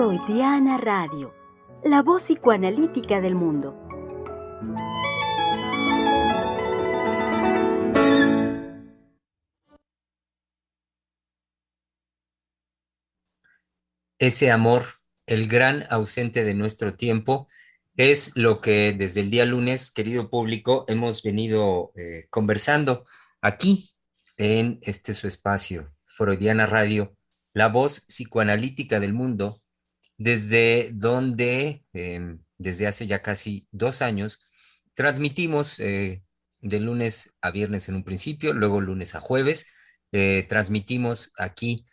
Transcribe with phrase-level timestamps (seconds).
[0.00, 1.34] Freudiana Radio,
[1.84, 3.76] la voz psicoanalítica del mundo.
[14.18, 14.86] Ese amor,
[15.26, 17.46] el gran ausente de nuestro tiempo,
[17.94, 23.04] es lo que desde el día lunes, querido público, hemos venido eh, conversando
[23.42, 23.90] aquí
[24.38, 27.14] en este su espacio, Freudiana Radio,
[27.52, 29.58] la voz psicoanalítica del mundo,
[30.20, 34.46] desde donde, em, desde hace ya casi dos años,
[34.94, 36.22] transmitimos eh,
[36.60, 39.66] de lunes a viernes en un principio, luego lunes a jueves,
[40.12, 41.86] eh, transmitimos aquí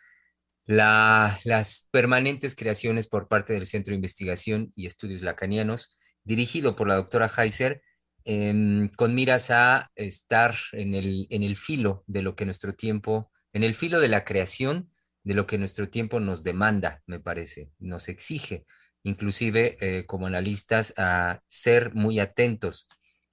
[0.66, 6.96] las permanentes creaciones por parte del Centro de Investigación y Estudios Lacanianos, dirigido por la
[6.96, 7.80] doctora Heiser,
[8.24, 13.32] em, con miras a estar en el, en el filo de lo que nuestro tiempo,
[13.54, 14.90] en el filo de la creación,
[15.28, 18.64] de lo que nuestro tiempo nos demanda, me parece, nos exige,
[19.02, 22.88] inclusive eh, como analistas, a ser muy atentos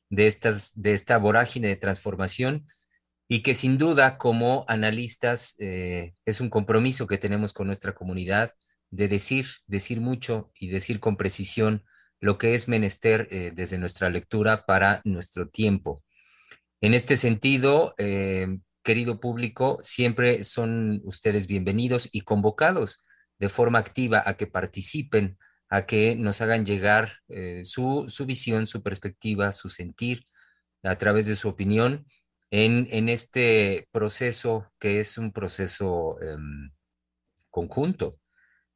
[0.09, 2.67] de, estas, de esta vorágine de transformación
[3.29, 8.51] y que sin duda como analistas eh, es un compromiso que tenemos con nuestra comunidad
[8.89, 11.85] de decir, decir mucho y decir con precisión
[12.19, 16.03] lo que es menester eh, desde nuestra lectura para nuestro tiempo.
[16.81, 17.95] En este sentido,
[18.85, 23.03] querido público, siempre son ustedes bienvenidos y convocados
[23.39, 25.37] de forma activa a que participen,
[25.69, 27.19] a que nos hagan llegar
[27.63, 30.27] su, su visión, su perspectiva, su sentir
[30.83, 32.05] a través de su opinión
[32.51, 36.71] en, este proceso que es un proceso em,
[37.49, 38.19] conjunto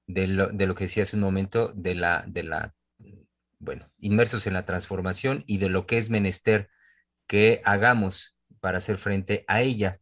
[0.08, 2.74] de lo, que decía hace un momento, de la, de la,
[3.60, 6.70] bueno, inmersos en la transformación y de lo que es menester
[7.28, 10.00] que hagamos para hacer frente a ella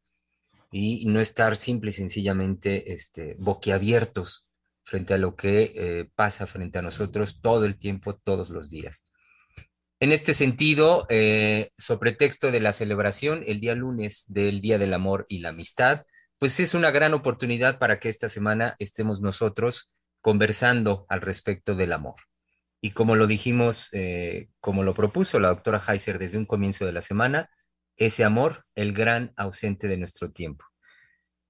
[0.72, 4.48] y no estar simple y sencillamente este, boquiabiertos
[4.84, 9.06] frente a lo que eh, pasa frente a nosotros todo el tiempo, todos los días.
[10.00, 14.94] En este sentido, eh, sobre texto de la celebración el día lunes del Día del
[14.94, 16.06] Amor y la Amistad,
[16.38, 19.92] pues es una gran oportunidad para que esta semana estemos nosotros
[20.22, 22.16] conversando al respecto del amor.
[22.80, 26.94] Y como lo dijimos, eh, como lo propuso la doctora Heiser desde un comienzo de
[26.94, 27.50] la semana,
[27.98, 30.66] ese amor, el gran ausente de nuestro tiempo.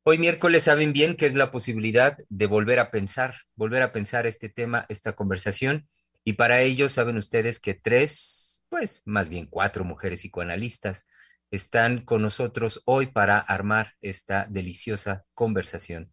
[0.03, 4.25] Hoy miércoles saben bien que es la posibilidad de volver a pensar, volver a pensar
[4.25, 5.89] este tema, esta conversación,
[6.23, 11.05] y para ello saben ustedes que tres, pues más bien cuatro mujeres psicoanalistas
[11.51, 16.11] están con nosotros hoy para armar esta deliciosa conversación.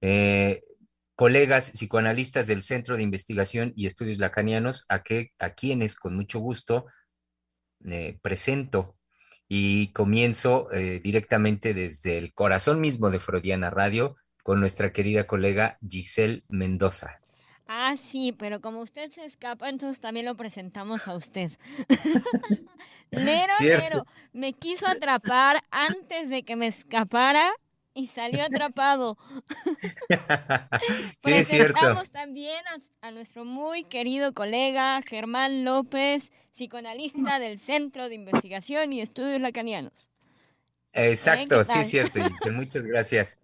[0.00, 0.62] Eh,
[1.14, 5.02] colegas psicoanalistas del Centro de Investigación y Estudios Lacanianos, a,
[5.38, 6.86] a quienes con mucho gusto
[7.84, 8.96] eh, presento
[9.54, 15.76] y comienzo eh, directamente desde el corazón mismo de Freudiana Radio con nuestra querida colega
[15.86, 17.20] Giselle Mendoza.
[17.66, 21.52] Ah, sí, pero como usted se escapa, entonces también lo presentamos a usted.
[23.10, 27.52] Nero, Nero, me quiso atrapar antes de que me escapara
[27.94, 29.18] y salió atrapado.
[31.18, 32.02] sí, es cierto.
[32.10, 32.62] también
[33.00, 40.10] a, nuestro muy querido colega Germán López, psicoanalista del Centro de Investigación y Estudios Lacanianos.
[40.92, 42.20] Exacto, sí, es cierto.
[42.52, 43.38] muchas gracias.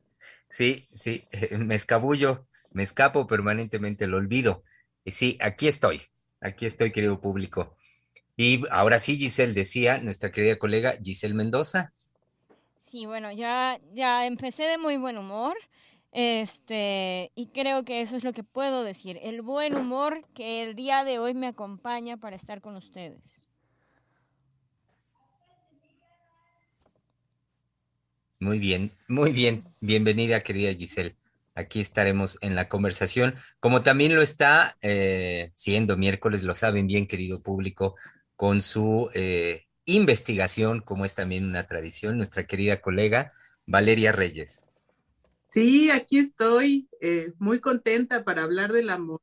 [0.48, 1.22] Sí, sí,
[1.56, 4.62] me escabullo me escapo permanentemente, lo olvido.
[5.04, 6.02] Y sí, aquí estoy,
[6.40, 7.76] aquí estoy, querido público.
[8.36, 11.92] Y ahora sí, Giselle decía, nuestra querida colega Giselle Mendoza.
[12.90, 15.56] Sí, bueno, ya, ya empecé de muy buen humor.
[16.12, 20.74] Este, y creo que eso es lo que puedo decir, el buen humor que el
[20.74, 23.50] día de hoy me acompaña para estar con ustedes.
[28.40, 29.64] Muy bien, muy bien.
[29.80, 31.16] Bienvenida, querida Giselle
[31.58, 37.08] aquí estaremos en la conversación, como también lo está eh, siendo miércoles, lo saben bien,
[37.08, 37.96] querido público,
[38.36, 43.32] con su eh, investigación, como es también una tradición, nuestra querida colega
[43.66, 44.66] Valeria Reyes.
[45.48, 49.20] Sí, aquí estoy, eh, muy contenta para hablar del amor.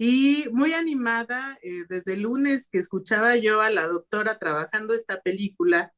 [0.00, 5.92] Y muy animada desde el lunes que escuchaba yo a la doctora trabajando esta película,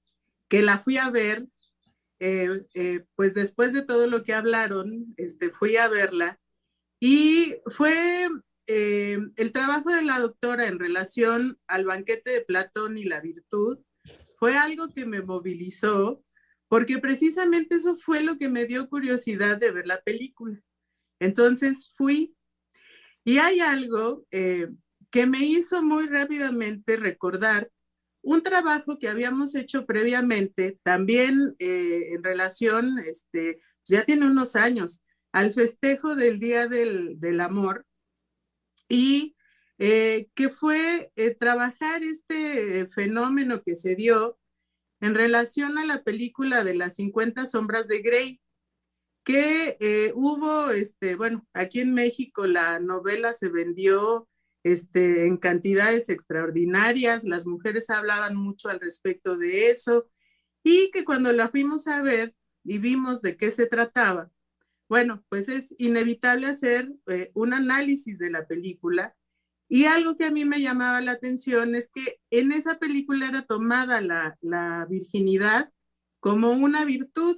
[0.48, 1.46] que la fui a ver
[2.22, 6.38] eh, eh, pues después de todo lo que hablaron, este, fui a verla
[7.00, 8.28] y fue
[8.72, 13.78] eh, el trabajo de la doctora en relación al banquete de Platón y la virtud,
[14.38, 16.24] fue algo que me movilizó
[16.68, 20.60] porque precisamente eso fue lo que me dio curiosidad de ver la película.
[21.18, 22.36] Entonces fui
[23.24, 27.70] y hay algo que me hizo muy rápidamente recordar
[28.22, 35.02] un trabajo que habíamos hecho previamente, también eh, en relación, este, ya tiene unos años,
[35.32, 37.86] al festejo del Día del, Amor
[38.90, 39.36] y
[39.78, 44.38] eh, que fue eh, trabajar este fenómeno que se dio
[45.00, 48.40] en relación a la película de las 50 sombras de Grey,
[49.24, 54.28] que eh, hubo, este, bueno, aquí en México la novela se vendió
[54.64, 60.10] este, en cantidades extraordinarias, las mujeres hablaban mucho al respecto de eso
[60.62, 62.34] y que cuando la fuimos a ver
[62.64, 64.30] y vimos de qué se trataba,
[64.90, 69.14] bueno, pues es inevitable hacer eh, un análisis de la película
[69.68, 73.42] y algo que a mí me llamaba la atención es que en esa película era
[73.42, 75.70] tomada la, virginidad
[76.18, 77.36] como una virtud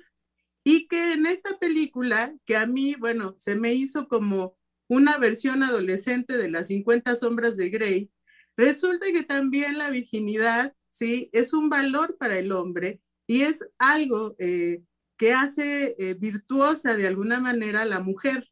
[0.65, 4.57] y que en esta película, que a mí, bueno, se me hizo como
[4.89, 8.11] una versión adolescente de las 50 sombras de Grey,
[8.57, 11.29] resulta que también la virginidad, ¿sí?
[11.35, 14.83] Es un valor para el hombre y es algo eh,
[15.23, 18.51] que hace eh, virtuosa de alguna manera a la mujer.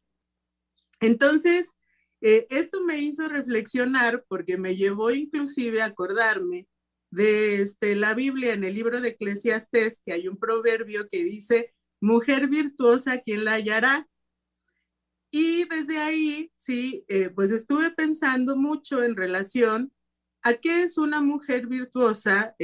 [1.01, 1.77] Entonces,
[2.21, 6.69] eh, esto me hizo reflexionar porque me llevó inclusive a acordarme
[7.09, 11.75] de este, la Biblia en el libro de Eclesiastés, que hay un proverbio que dice,
[11.99, 14.07] mujer virtuosa, ¿quién la hallará?
[15.29, 19.91] Y desde ahí, sí, eh, pues estuve pensando mucho en relación
[20.41, 22.55] a qué es una mujer virtuosa,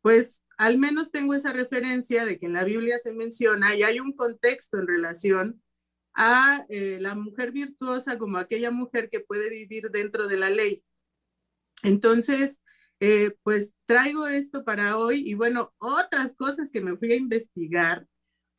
[0.00, 3.98] pues al menos tengo esa referencia de que en la Biblia se menciona y hay
[3.98, 5.62] un contexto en relación
[6.14, 10.84] a eh, la mujer virtuosa como aquella mujer que puede vivir dentro de la ley.
[11.82, 12.62] Entonces,
[13.42, 18.06] pues traigo esto para hoy y bueno, otras cosas que me fui a investigar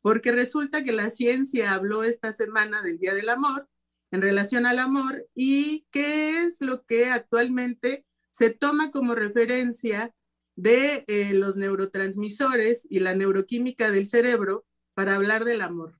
[0.01, 3.69] porque resulta que la ciencia habló esta semana del Día del Amor
[4.11, 10.13] en relación al amor y qué es lo que actualmente se toma como referencia
[10.55, 15.99] de eh, los neurotransmisores y la neuroquímica del cerebro para hablar del amor.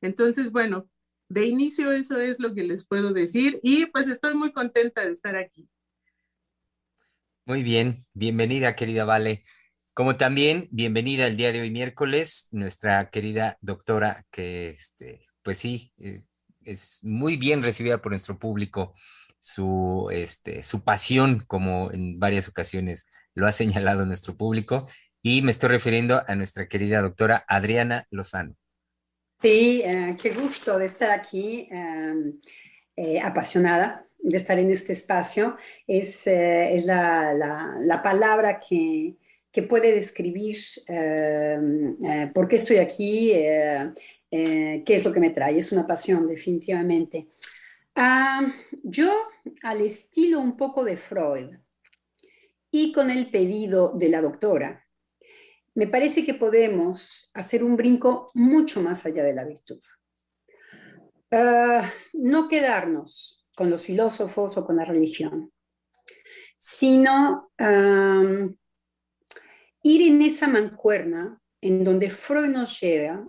[0.00, 0.88] Entonces, bueno,
[1.28, 5.12] de inicio eso es lo que les puedo decir y pues estoy muy contenta de
[5.12, 5.68] estar aquí.
[7.44, 9.44] Muy bien, bienvenida querida Vale.
[9.92, 15.92] Como también, bienvenida el día de hoy miércoles, nuestra querida doctora, que este, pues sí,
[15.98, 16.22] eh,
[16.62, 18.94] es muy bien recibida por nuestro público,
[19.38, 23.08] su, este, su pasión, como en varias ocasiones
[23.40, 24.86] lo ha señalado nuestro público,
[25.22, 28.54] y me estoy refiriendo a nuestra querida doctora Adriana Lozano.
[29.40, 32.38] Sí, eh, qué gusto de estar aquí, em,
[32.94, 35.56] eh, apasionada de estar en este espacio.
[35.86, 39.16] Es, es la, la, la palabra que
[39.52, 40.56] que puede describir
[40.86, 43.92] em, eh, por qué estoy aquí, eh,
[44.30, 45.58] eh, qué es lo que me trae.
[45.58, 47.28] Es una pasión, definitivamente.
[47.96, 48.46] Ah,
[48.84, 49.12] yo,
[49.62, 51.50] al estilo un poco de Freud
[52.70, 54.86] y con el pedido de la doctora,
[55.74, 59.80] me parece que podemos hacer un brinco mucho más allá de la virtud.
[61.30, 65.52] Ah, no quedarnos con los filósofos o con la religión,
[66.58, 67.52] sino
[69.82, 73.26] ir en esa mancuerna en donde Freud nos lleva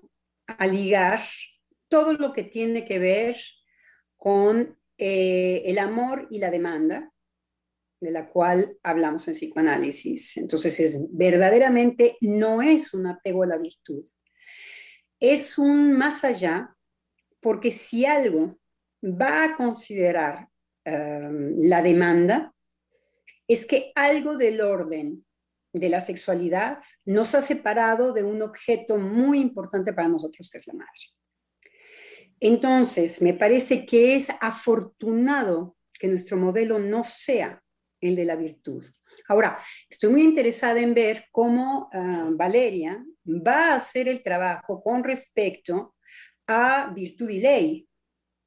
[0.47, 1.21] a ligar
[1.89, 3.37] todo lo que tiene que ver
[4.17, 7.11] con eh, el amor y la demanda,
[8.01, 10.37] de la cual hablamos en psicoanálisis.
[10.37, 14.03] Entonces, es verdaderamente no es un apego a la virtud,
[15.19, 16.75] es un más allá,
[17.39, 18.59] porque si algo
[19.03, 20.49] va a considerar
[20.85, 22.53] um, la demanda,
[23.47, 25.25] es que algo del orden
[25.73, 30.67] de la sexualidad nos ha separado de un objeto muy importante para nosotros, que es
[30.67, 31.71] la madre.
[32.39, 37.63] Entonces, me parece que es afortunado que nuestro modelo no sea
[38.01, 38.83] el de la virtud.
[39.27, 45.03] Ahora, estoy muy interesada en ver cómo ah, Valeria va a hacer el trabajo con
[45.03, 45.95] respecto
[46.47, 47.87] a virtud y ley,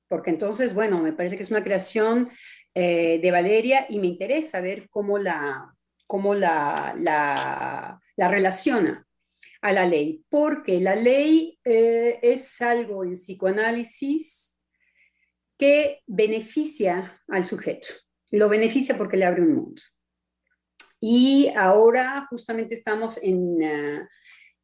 [0.08, 2.30] porque entonces, bueno, me parece que es una creación
[2.74, 5.74] eh, de Valeria y me interesa ver cómo la,
[6.06, 9.06] cómo la, la, relaciona
[9.62, 14.60] a la ley, porque la ley eh, es algo en psicoanálisis
[15.56, 17.88] que beneficia al sujeto,
[18.36, 19.82] lo beneficia porque le abre un mundo.
[21.00, 24.08] Y ahora justamente estamos en, eh,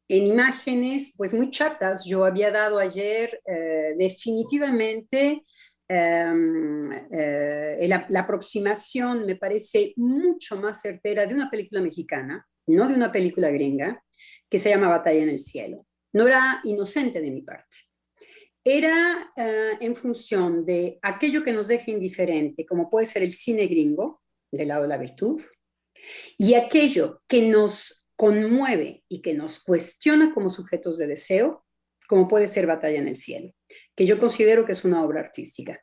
[0.07, 2.05] en imágenes pues muy chatas.
[2.05, 5.43] Yo había dado ayer eh, definitivamente
[5.93, 12.93] Em, eh, la, aproximación me parece mucho más certera de una película mexicana, no de
[12.93, 14.01] una película gringa,
[14.49, 15.85] que se llama Batalla en el Cielo.
[16.13, 17.77] No era inocente de mi parte.
[18.63, 23.65] Era eh, en función de aquello que nos deja indiferente, como puede ser el cine
[23.67, 25.41] gringo, del lado de la virtud,
[26.37, 31.65] y aquello que nos conmueve y que nos cuestiona como sujetos de deseo,
[32.07, 33.53] como puede ser Batalla en el Cielo,
[33.95, 35.81] que yo considero que es una obra artística.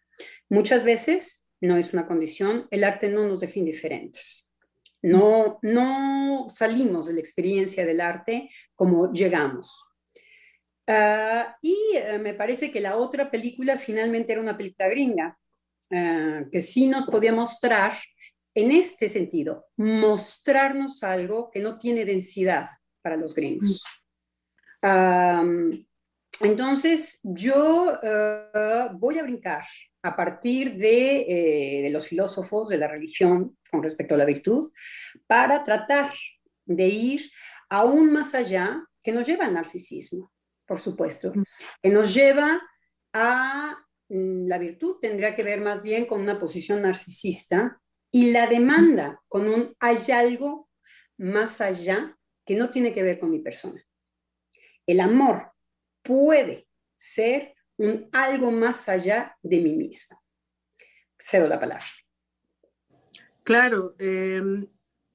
[0.49, 4.53] Muchas veces no es una condición, el arte no nos deja indiferentes.
[5.03, 9.88] No, no salimos de la experiencia del arte como llegamos.
[10.91, 15.39] Ah, y eh, me parece que la otra película finalmente era una película gringa,
[15.93, 17.93] ah, que sí nos podía mostrar
[18.55, 22.67] en este sentido, mostrarnos algo que no tiene densidad
[23.03, 23.85] para los gringos.
[26.41, 29.65] entonces, yo ah, voy a brincar
[30.03, 34.73] a partir de, eh, de, los filósofos de la religión con respecto a la virtud
[35.27, 36.11] para tratar
[36.65, 37.31] de ir
[37.69, 40.33] aún más allá que nos lleva al narcisismo,
[40.69, 41.33] por supuesto,
[41.83, 42.61] que nos lleva
[43.15, 43.77] a
[44.09, 47.81] mm, la virtud, tendría que ver más bien con una posición narcisista
[48.13, 50.69] y la demanda con un hay algo
[51.17, 53.83] más allá que no tiene que ver con mi persona.
[54.87, 55.53] El amor
[56.03, 60.21] puede ser un algo más allá de mí misma.
[61.19, 61.85] Cedo la palabra.
[63.43, 64.67] Claro, em,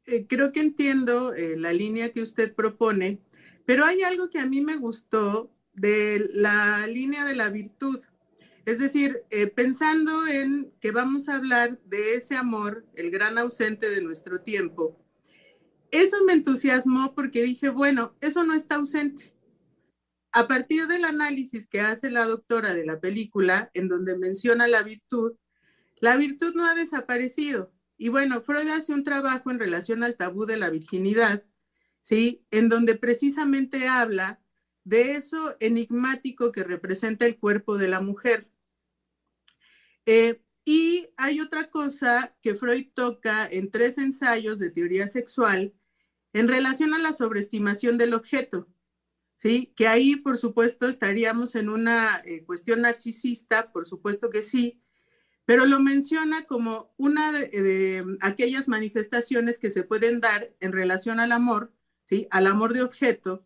[0.06, 3.20] eh, creo que entiendo eh, la línea que usted propone,
[3.66, 8.00] pero hay algo que a mí me gustó de la línea de la virtud.
[8.66, 13.90] Es decir, eh, pensando en que vamos a hablar de ese amor, el gran ausente
[13.90, 15.00] de nuestro tiempo,
[15.92, 19.34] eso me entusiasmó porque dije, bueno, eso no está ausente.
[20.32, 24.82] A partir del análisis que hace la doctora de la película, en donde menciona la
[24.82, 25.34] virtud,
[25.98, 27.72] la virtud no ha desaparecido.
[27.98, 31.44] Y bueno, Freud hace un trabajo en relación al tabú de la virginidad,
[32.04, 32.46] ¿sí?
[32.52, 34.40] En donde precisamente habla
[34.84, 38.48] de eso enigmático que representa el cuerpo de la mujer.
[40.06, 45.74] Eh, y hay otra cosa que Freud toca en tres ensayos de teoría sexual
[46.34, 48.68] en relación a la sobreestimación del objeto,
[49.36, 49.74] ¿sí?
[49.76, 54.82] Que ahí, por supuesto, estaríamos en una eh, cuestión narcisista, por supuesto que sí,
[55.46, 61.32] pero lo menciona como una de, aquellas manifestaciones que se pueden dar en relación al
[61.34, 62.28] amor, ¿sí?
[62.32, 63.46] Al amor de objeto,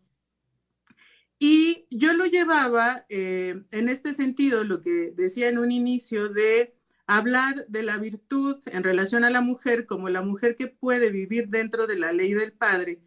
[1.38, 6.74] y yo lo llevaba eh, en este sentido, lo que decía en un inicio, de
[7.06, 11.48] hablar de la virtud en relación a la mujer como la mujer que puede vivir
[11.48, 13.00] dentro de la ley del Padre,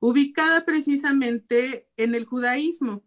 [0.00, 3.04] ubicada precisamente en el judaísmo,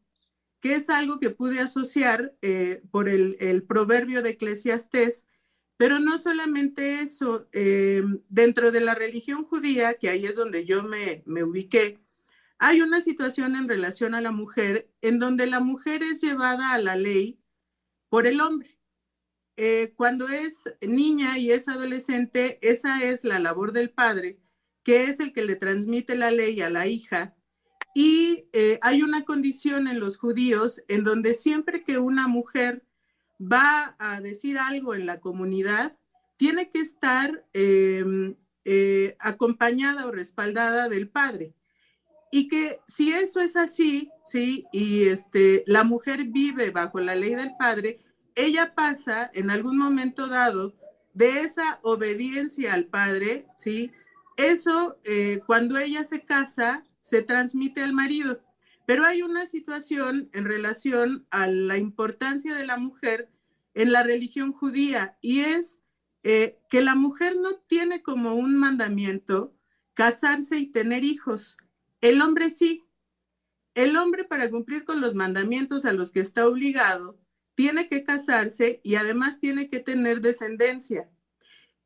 [0.61, 5.27] que es algo que pude asociar eh, por el, proverbio de Eclesiastés,
[5.81, 10.83] pero no solamente eso, eh, dentro de la religión judía, que ahí es donde yo
[10.83, 11.97] me, me ubiqué,
[12.59, 16.77] hay una situación en relación a la mujer en donde la mujer es llevada a
[16.77, 17.39] la ley
[18.09, 18.77] por el hombre.
[19.57, 24.39] Eh, cuando es niña y es adolescente, esa es la labor del padre,
[24.83, 27.35] que es el que le transmite la ley a la hija.
[27.95, 32.85] Y eh, hay una condición en los judíos en donde siempre que una mujer
[33.41, 35.97] va a decir algo en la comunidad,
[36.37, 41.53] tiene que estar em, eh, acompañada o respaldada del padre.
[42.31, 47.35] Y que si eso es así, sí, y este, la mujer vive bajo la ley
[47.35, 47.99] del padre,
[48.35, 50.73] ella pasa en algún momento dado
[51.13, 53.91] de esa obediencia al padre, sí,
[54.37, 58.39] eso eh, cuando ella se casa se transmite al marido.
[58.91, 63.29] Pero hay una situación en relación a la importancia de la mujer
[63.73, 65.81] en la religión judía y es
[66.23, 69.55] eh, que la mujer no tiene como un mandamiento
[69.93, 71.55] casarse y tener hijos.
[72.01, 72.83] El hombre sí.
[73.75, 77.17] El hombre para cumplir con los mandamientos a los que está obligado,
[77.55, 81.09] tiene que casarse y además tiene que tener descendencia.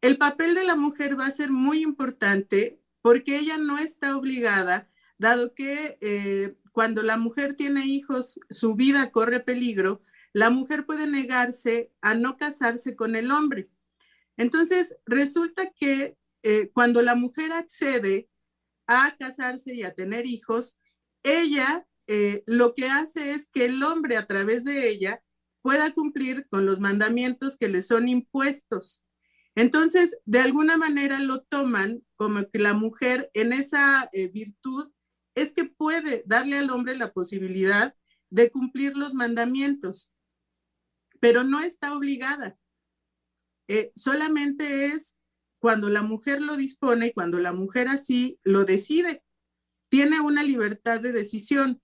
[0.01, 4.89] El papel de la mujer va a ser muy importante porque ella no está obligada,
[5.19, 10.01] dado que eh, cuando la mujer tiene hijos, su vida corre peligro,
[10.33, 13.69] la mujer puede negarse a no casarse con el hombre.
[14.35, 18.27] Entonces, resulta que eh, cuando la mujer accede
[18.87, 20.77] a casarse y a tener hijos,
[21.23, 25.23] ella eh, lo que hace es que el hombre a través de ella
[25.61, 29.01] pueda cumplir con los mandamientos que le son impuestos.
[29.55, 34.91] Entonces, de alguna manera lo toman como que la mujer en esa eh, virtud
[35.35, 37.93] es que puede darle al hombre la posibilidad
[38.29, 40.11] de cumplir los mandamientos,
[41.19, 42.57] pero no está obligada.
[43.67, 45.17] Eh, solamente es
[45.59, 49.23] cuando la mujer lo dispone y cuando la mujer así lo decide.
[49.89, 51.81] Tiene una libertad de decisión.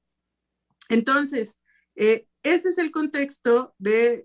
[0.89, 1.59] Entonces,
[1.95, 4.23] eh, ese es el contexto de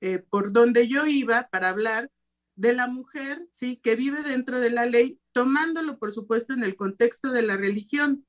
[0.00, 2.10] eh, por donde yo iba para hablar
[2.56, 6.76] de la mujer, sí, que vive dentro de la ley, tomándolo, por supuesto, en el
[6.76, 8.26] contexto de la religión.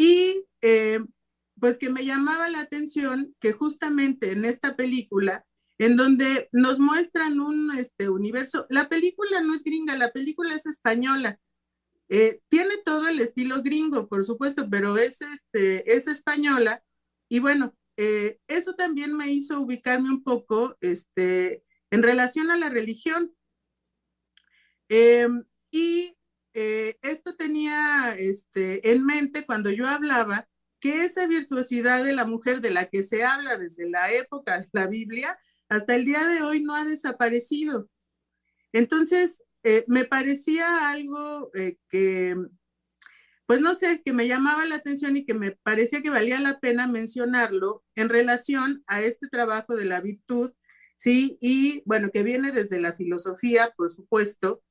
[0.00, 0.44] Y
[1.58, 5.44] pues que me llamaba la atención que justamente en esta película,
[5.78, 10.66] en donde nos muestran un este, universo, la película no es gringa, la película es
[10.66, 11.40] española.
[12.08, 16.82] Eh, tiene todo el estilo gringo, por supuesto, pero es, este, es española.
[17.28, 22.68] Y bueno, eh, eso también me hizo ubicarme un poco este, en relación a la
[22.68, 23.34] religión.
[24.88, 26.16] Em, y
[26.54, 30.48] eh, esto tenía este, en mente cuando yo hablaba
[30.80, 34.68] que esa virtuosidad de la mujer de la que se habla desde la época de
[34.72, 35.38] la Biblia
[35.68, 37.88] hasta el día de hoy no ha desaparecido.
[38.72, 42.36] Entonces, eh, me parecía algo eh, que,
[43.46, 46.60] pues no sé, que me llamaba la atención y que me parecía que valía la
[46.60, 50.52] pena mencionarlo en relación a este trabajo de la virtud,
[50.96, 51.38] ¿sí?
[51.40, 54.62] Y bueno, que viene desde la filosofía, por supuesto,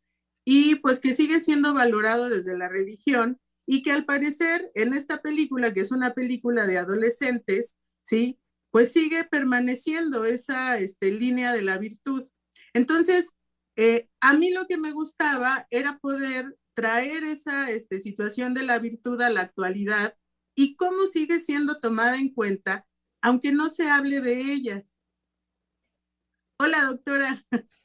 [0.49, 5.21] y pues que sigue siendo valorado desde la religión y que al parecer en esta
[5.21, 8.39] película, que es una película de adolescentes, ¿sí?
[8.71, 12.25] Pues sigue permaneciendo esa este, línea de la virtud.
[12.73, 13.33] Entonces,
[13.75, 18.79] eh, a mí lo que me gustaba era poder traer esa este, situación de la
[18.79, 20.15] virtud a la actualidad
[20.55, 22.87] y cómo sigue siendo tomada en cuenta,
[23.21, 24.85] aunque no se hable de ella.
[26.57, 27.43] Hola, doctora.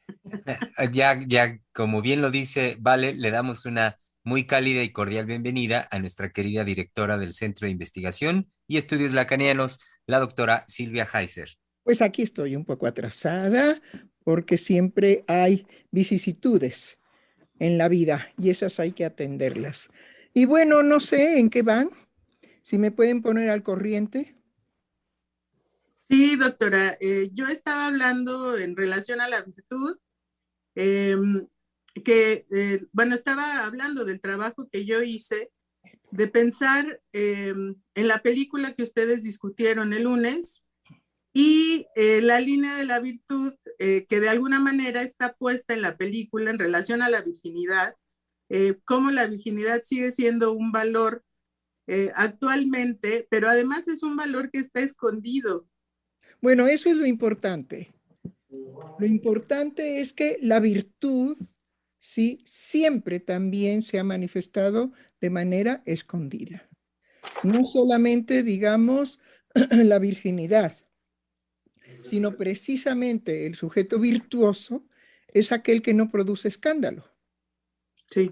[0.92, 5.88] Ya, ya, como bien lo dice, Vale, le damos una muy cálida y cordial bienvenida
[5.90, 11.50] a nuestra querida directora del Centro de Investigación y Estudios Lacanianos, la doctora Silvia Heiser.
[11.82, 13.80] Pues aquí estoy un poco atrasada
[14.24, 16.98] porque siempre hay vicisitudes
[17.58, 19.88] en la vida y esas hay que atenderlas.
[20.34, 21.90] Y bueno, no sé en qué van,
[22.62, 24.36] si me pueden poner al corriente.
[26.12, 29.96] Sí, doctora, eh, yo estaba hablando en relación a la virtud,
[30.74, 31.48] em,
[32.04, 35.50] que, eh, bueno, estaba hablando del trabajo que yo hice
[36.10, 40.64] de pensar em, en la película que ustedes discutieron el lunes,
[41.32, 45.80] y eh, la línea de la virtud, eh, que de alguna manera está puesta en
[45.80, 47.96] la película en relación a la virginidad,
[48.84, 51.24] cómo la virginidad sigue siendo un valor
[52.14, 55.66] actualmente, pero además es un valor que está escondido.
[56.40, 57.92] Bueno, eso es lo importante.
[58.98, 61.36] Lo importante es que la virtud,
[61.98, 66.68] sí, siempre también se ha manifestado de manera escondida.
[67.42, 69.20] No solamente, digamos,
[69.70, 70.76] la virginidad,
[72.02, 74.84] sino precisamente el sujeto virtuoso
[75.28, 77.04] es aquel que no produce escándalo.
[78.10, 78.30] Sí.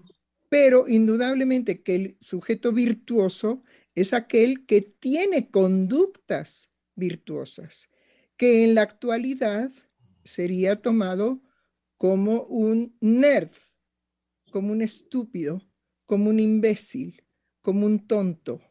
[0.49, 3.63] Pero indudablemente que el sujeto virtuoso
[3.95, 7.89] es aquel que tiene conductas virtuosas,
[8.41, 9.71] que en la actualidad
[10.25, 11.43] sería tomado
[11.99, 13.51] como un nerd,
[14.51, 15.61] como un estúpido,
[16.07, 17.23] como un imbécil,
[17.61, 18.63] como un tonto.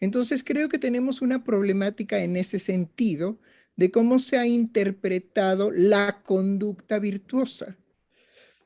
[0.00, 3.38] Entonces creo que tenemos una problemática en ese sentido
[3.76, 7.78] de cómo se ha interpretado la conducta virtuosa.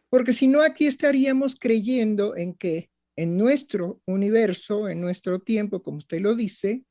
[0.08, 5.98] Porque si no, aquí estaríamos creyendo en que en nuestro universo, en nuestro tiempo, como
[5.98, 6.86] usted lo dice,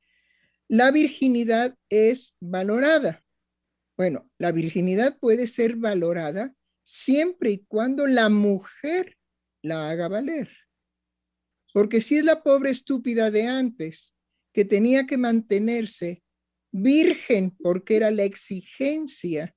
[0.69, 3.23] la virginidad es valorada.
[3.97, 6.53] Bueno, la virginidad puede ser valorada
[6.83, 9.17] siempre y cuando la mujer
[9.63, 10.49] la haga valer.
[11.73, 14.13] Porque si es la pobre estúpida de antes
[14.53, 16.23] que tenía que mantenerse
[16.71, 19.55] virgen, porque era la exigencia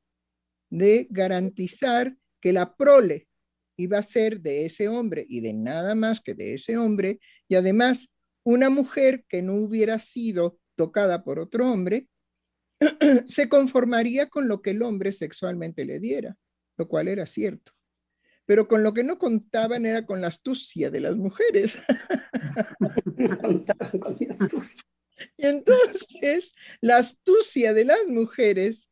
[0.70, 3.28] de garantizar que la prole
[3.76, 7.18] iba a ser de ese hombre y de nada más que de ese hombre,
[7.48, 8.08] y además
[8.44, 12.08] una mujer que no hubiera sido tocada por otro hombre,
[13.26, 16.36] se conformaría con lo que el hombre sexualmente le diera,
[16.76, 17.72] lo cual era cierto.
[18.46, 21.78] Pero con lo que no contaban era con la astucia de las mujeres.
[23.40, 23.64] con
[24.30, 24.82] astucia.
[25.36, 28.90] Y entonces, la astucia de las mujeres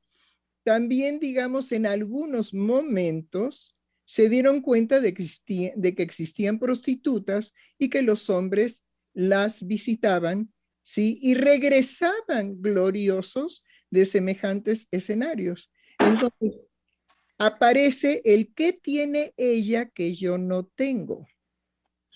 [0.62, 5.14] también, digamos, en algunos momentos se dieron cuenta de,
[5.76, 10.52] de que existían prostitutas y que los hombres las visitaban,
[10.88, 11.18] ¿sí?
[11.20, 15.70] Y regresaban gloriosos de semejantes escenarios.
[15.98, 16.60] Entonces,
[17.36, 21.26] aparece el que tiene ella que yo no tengo.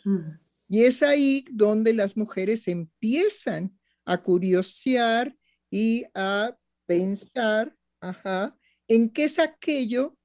[0.06, 0.38] Mm.
[0.70, 5.36] Y es ahí donde las mujeres empiezan a curiosear
[5.70, 6.56] y a
[6.86, 8.56] pensar ajá,
[8.88, 10.16] en qué es aquello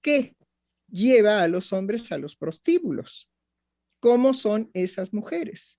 [0.00, 0.36] que
[0.88, 3.30] lleva a los hombres a los prostíbulos.
[4.00, 5.78] ¿Cómo son esas mujeres?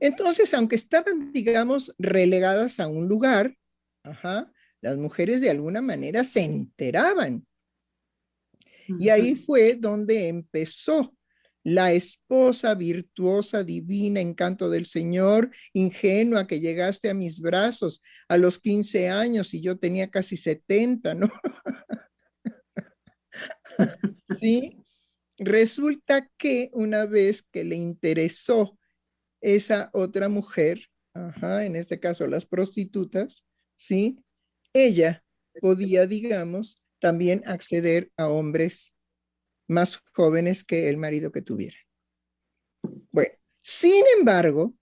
[0.00, 3.56] Entonces, aunque estaban, digamos, relegadas a un lugar,
[4.04, 7.46] ajá, las mujeres de alguna manera se enteraban.
[8.98, 11.14] Y ahí fue donde empezó
[11.62, 18.58] la esposa virtuosa, divina, encanto del Señor, ingenua que llegaste a mis brazos a los
[18.58, 21.28] 15 años y yo tenía casi 70, ¿no?
[24.40, 24.84] sí,
[25.38, 28.78] resulta que una vez que le interesó
[29.40, 34.18] esa otra mujer, en este caso las prostitutas, ¿sí?
[34.72, 35.24] Ella
[35.60, 38.94] podía, digamos, también acceder a hombres
[39.68, 41.76] más jóvenes que el marido que tuviera.
[43.10, 44.74] Bueno, sin embargo,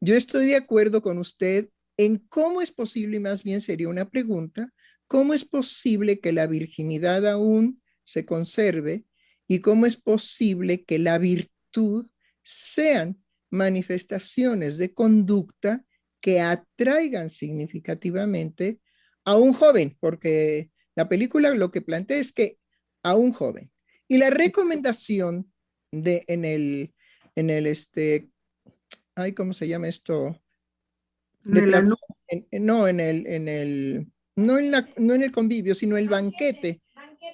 [0.00, 4.08] yo estoy de acuerdo con usted en cómo es posible, y más bien sería una
[4.10, 4.72] pregunta,
[5.06, 9.04] cómo es posible que la virginidad aún se conserve
[9.48, 12.06] y cómo es posible que la virtud
[12.42, 15.84] sean manifestaciones de conducta
[16.20, 18.80] que atraigan significativamente
[19.24, 22.58] a un joven, porque la película lo que plantea es que
[23.02, 23.70] a un joven.
[24.08, 25.52] Y la recomendación
[25.92, 26.94] de en el,
[27.34, 28.30] en el este,
[29.14, 30.40] ay, ¿cómo se llama esto?
[31.44, 36.82] no, en el, en el, no en, la, no en el convivio, sino el banquete.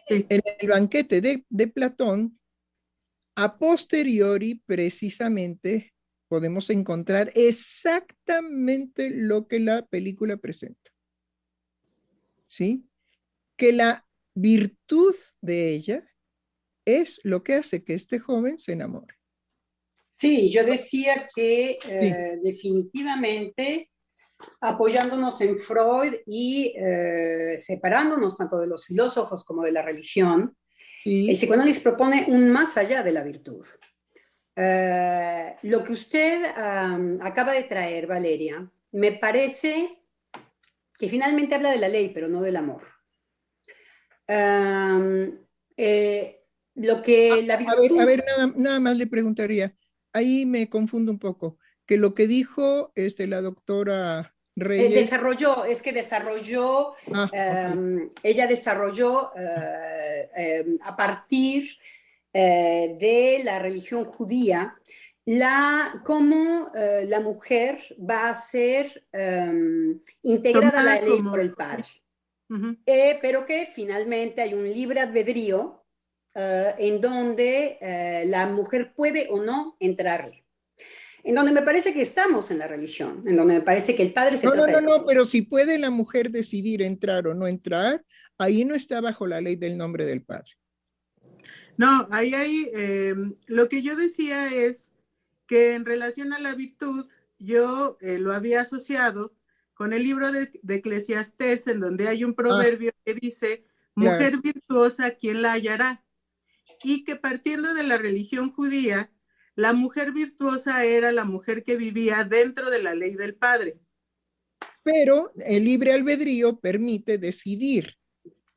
[0.09, 2.39] En el banquete de, de Platón,
[3.35, 5.92] a posteriori, precisamente,
[6.33, 10.91] podemos encontrar exactamente lo que la película presenta.
[12.47, 12.89] ¿Sí?
[13.55, 16.09] Que la virtud de ella
[16.87, 19.15] es lo que hace que este joven se enamore.
[20.11, 23.91] Sí, yo decía que eh, definitivamente
[24.63, 30.57] apoyándonos en Freud y eh, separándonos tanto de los filósofos como de la religión,
[31.05, 33.67] el psicoanálisis propone un más allá de la virtud.
[34.57, 36.45] Eh, lo que usted
[37.21, 39.99] acaba de traer, Valeria, me parece
[40.99, 42.83] que finalmente habla de la ley, pero no del amor.
[46.75, 48.25] Lo que la A ver,
[48.57, 49.75] nada, más le preguntaría,
[50.13, 54.95] ahí me confundo un poco, que lo que dijo este, la doctora Reyes...
[54.95, 57.75] desarrolló, es que desarrolló, ah,
[58.23, 61.69] ella desarrolló eh, em, a partir
[62.33, 64.75] eh, de la religión judía,
[65.25, 71.55] la, cómo eh, la mujer va a ser em, integrada a la ley por el
[71.55, 71.87] padre.
[73.21, 75.83] pero que finalmente hay un libre albedrío
[76.35, 80.45] eh, en donde eh, la mujer puede o no entrarle.
[81.25, 84.15] En donde me parece que estamos en la religión, en donde me parece que el
[84.15, 87.47] padre se No, no, no, no, pero si puede la mujer decidir entrar o no
[87.47, 88.03] entrar,
[88.39, 90.53] ahí no está bajo la ley del nombre del padre.
[91.77, 93.15] No, ahí hay, eh,
[93.47, 94.93] lo que yo decía es
[95.47, 97.09] que en relación a la virtud,
[97.39, 99.35] yo lo había asociado
[99.75, 102.37] con el libro de, de, Eclesiastés, en donde hay un ah.
[102.37, 106.05] proverbio que dice, mujer virtuosa, ¿quién la hallará?
[106.83, 109.11] y que partiendo de la religión judía,
[109.55, 113.79] la mujer virtuosa era la mujer que vivía dentro de la ley del Padre.
[114.83, 117.97] Pero el libre albedrío permite decidir.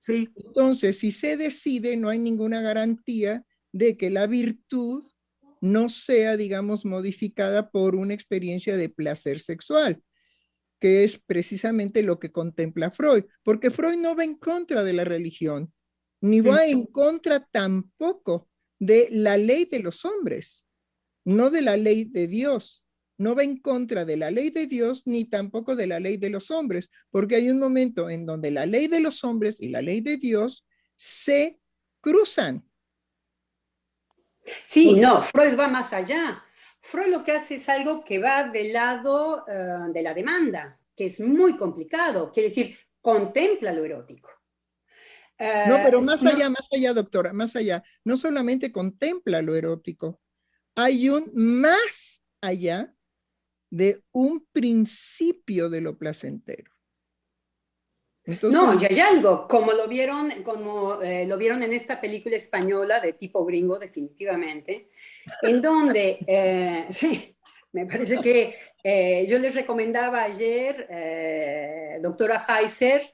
[0.06, 0.30] Sí.
[0.36, 5.04] Entonces, si se decide, no hay ninguna garantía de que la virtud
[5.62, 10.04] no sea, digamos, modificada por una experiencia de placer sexual,
[10.80, 15.06] que es precisamente lo que contempla Freud, porque Freud no va en contra de la
[15.06, 15.74] religión,
[16.22, 20.68] ni va en contra tampoco de la ley de los hombres,
[21.24, 22.85] no de la ley de Dios.
[23.18, 26.30] No va en contra de la ley de Dios ni tampoco de la ley de
[26.30, 29.82] los hombres, porque hay un momento en donde la ley de los hombres y la
[29.82, 31.60] ley de Dios se
[32.02, 32.64] cruzan.
[34.64, 36.44] Sí, no, Freud va más allá.
[36.80, 41.06] Freud lo que hace es algo que va del lado eh, de la demanda, que
[41.06, 42.32] es muy complicado.
[42.32, 44.30] Quiere decir, contempla lo erótico.
[45.38, 50.22] No, pero más allá, más allá, doctora, más allá, no solamente contempla lo erótico,
[50.76, 52.95] hay un más allá
[53.70, 56.72] de un principio de lo placentero.
[58.44, 63.00] no, ya hay algo, como lo vieron, como eh, lo vieron en esta película española
[63.00, 64.90] de tipo gringo, definitivamente,
[65.42, 67.36] en donde, eh, sí,
[67.72, 70.88] me parece que eh, yo les recomendaba ayer,
[72.02, 73.12] doctora Heiser,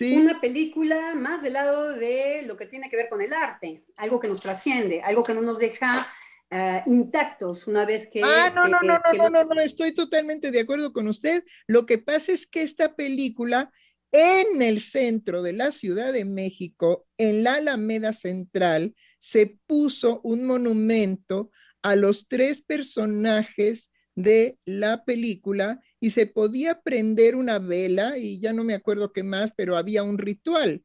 [0.00, 4.20] una película más del lado de lo que tiene que ver con el arte, algo
[4.20, 6.06] que nos trasciende, algo que no nos deja
[6.50, 8.22] eh, intactos una vez que...
[8.22, 11.44] Ah, no, no, no, no, no, no, estoy totalmente de acuerdo con usted.
[11.66, 13.70] Lo que pasa es que esta película
[14.12, 20.44] en el centro de la Ciudad de México, en la Alameda Central, se puso un
[20.44, 21.50] monumento
[21.82, 28.52] a los tres personajes de la película y se podía prender una vela y ya
[28.52, 30.82] no me acuerdo qué más, pero había un ritual.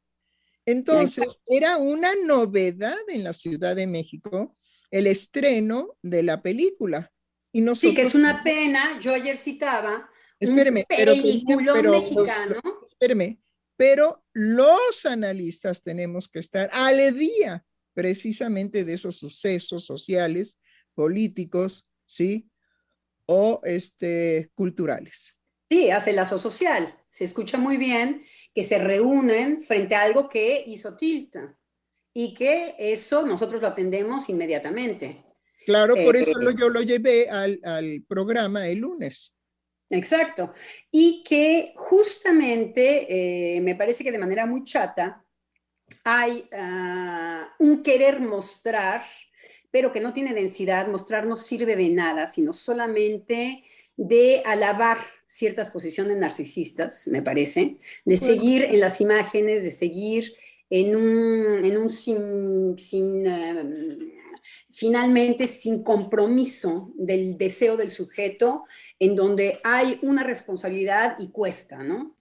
[0.65, 4.55] Entonces, era una novedad en la Ciudad de México
[4.93, 7.11] el estreno de la película.
[7.51, 10.07] Y nosotros, sí, que es una pena, yo ayer citaba
[10.39, 11.15] espéreme, un pero,
[11.91, 12.61] mexicano.
[12.85, 13.39] Espéreme,
[13.75, 20.59] pero los analistas tenemos que estar al día precisamente de esos sucesos sociales,
[20.93, 22.47] políticos, ¿sí?
[23.25, 25.35] O este, culturales.
[25.71, 26.95] Sí, hace lazo social.
[27.09, 31.35] Se escucha muy bien que se reúnen frente a algo que hizo tilt
[32.13, 35.23] y que eso nosotros lo atendemos inmediatamente.
[35.65, 39.33] Claro, por eso eh, yo lo llevé al, al, programa el lunes.
[39.89, 40.53] Exacto.
[40.91, 45.23] Y que justamente eh, me parece que de manera muy chata
[46.03, 49.03] hay uh, un querer mostrar,
[49.71, 50.87] pero que no tiene densidad.
[50.87, 53.63] Mostrar no sirve de nada, sino solamente
[53.95, 60.33] de alabar ciertas posiciones narcisistas, me parece, de seguir en las imágenes, de seguir
[60.75, 64.11] en un, en un sin, sin um,
[64.71, 68.65] finalmente sin compromiso del deseo del sujeto,
[68.97, 72.17] en donde hay una responsabilidad y cuesta, ¿no?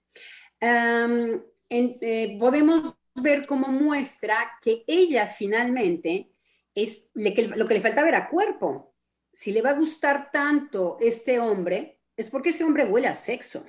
[0.61, 6.31] Um, en, eh, podemos ver cómo muestra que ella finalmente
[6.75, 8.95] es le, que, lo que le faltaba era cuerpo,
[9.33, 13.65] si le va a gustar tanto este hombre, es porque ese hombre huele a sexo,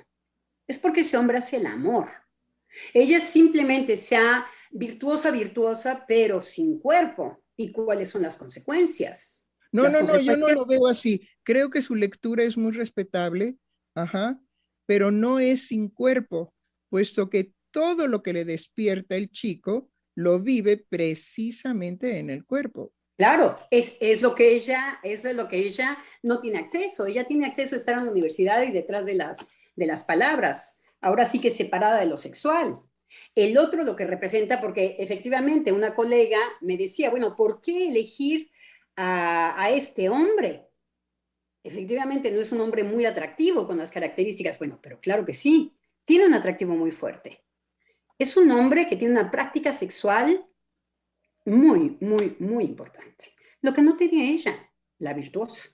[0.66, 2.10] es porque ese hombre hace el amor.
[2.92, 7.40] Ella simplemente sea virtuosa, virtuosa, pero sin cuerpo.
[7.56, 9.46] ¿Y cuáles son las consecuencias?
[9.72, 11.26] No, no, no, yo no lo veo así.
[11.42, 13.56] Creo que su lectura es muy respetable,
[13.94, 14.40] ajá,
[14.86, 16.52] pero no es sin cuerpo,
[16.90, 22.92] puesto que todo lo que le despierta el chico lo vive precisamente en el cuerpo.
[23.16, 27.06] Claro, es, es, lo que ella, es lo que ella no tiene acceso.
[27.06, 29.38] Ella tiene acceso a estar en la universidad y detrás de las,
[29.76, 30.80] de las palabras.
[31.00, 32.80] Ahora sí que separada de lo sexual.
[33.34, 38.50] El otro lo que representa, porque efectivamente una colega me decía, bueno, ¿por qué elegir
[38.96, 40.68] a, a este hombre?
[41.62, 44.58] Efectivamente no es un hombre muy atractivo con las características.
[44.58, 45.74] Bueno, pero claro que sí,
[46.04, 47.42] tiene un atractivo muy fuerte.
[48.18, 50.46] Es un hombre que tiene una práctica sexual
[51.44, 53.34] muy, muy, muy importante.
[53.60, 55.70] Lo que no tenía ella, la virtuosa.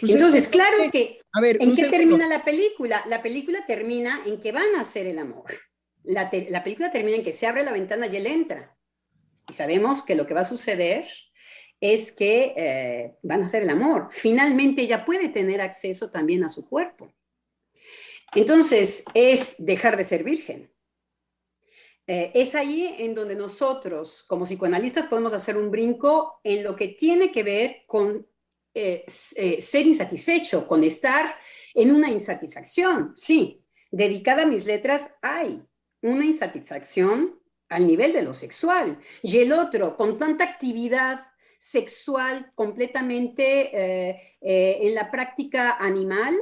[0.00, 3.02] Pues Entonces, claro que, a ver, ¿en qué termina la película?
[3.06, 5.52] La película termina en que van a hacer el amor.
[6.06, 8.76] La, la, película termina en que se abre la ventana y él entra.
[9.48, 11.06] Y sabemos que lo que va a suceder
[11.80, 14.08] es que eh, van a hacer el amor.
[14.10, 17.12] Finalmente ella puede tener acceso también a su cuerpo.
[18.34, 20.72] Entonces, es dejar de ser virgen.
[22.06, 26.88] Eh, es ahí en donde nosotros, como psicoanalistas, podemos hacer un brinco en lo que
[26.88, 28.26] tiene que ver con
[28.74, 31.36] eh, ser insatisfecho, con estar
[31.74, 33.12] en una insatisfacción.
[33.16, 35.62] Sí, dedicada a mis letras hay
[36.06, 37.38] una insatisfacción
[37.68, 38.98] al nivel de lo sexual.
[39.22, 41.20] Y el otro, con tanta actividad
[41.58, 43.70] sexual completamente
[44.40, 46.36] en la práctica animal,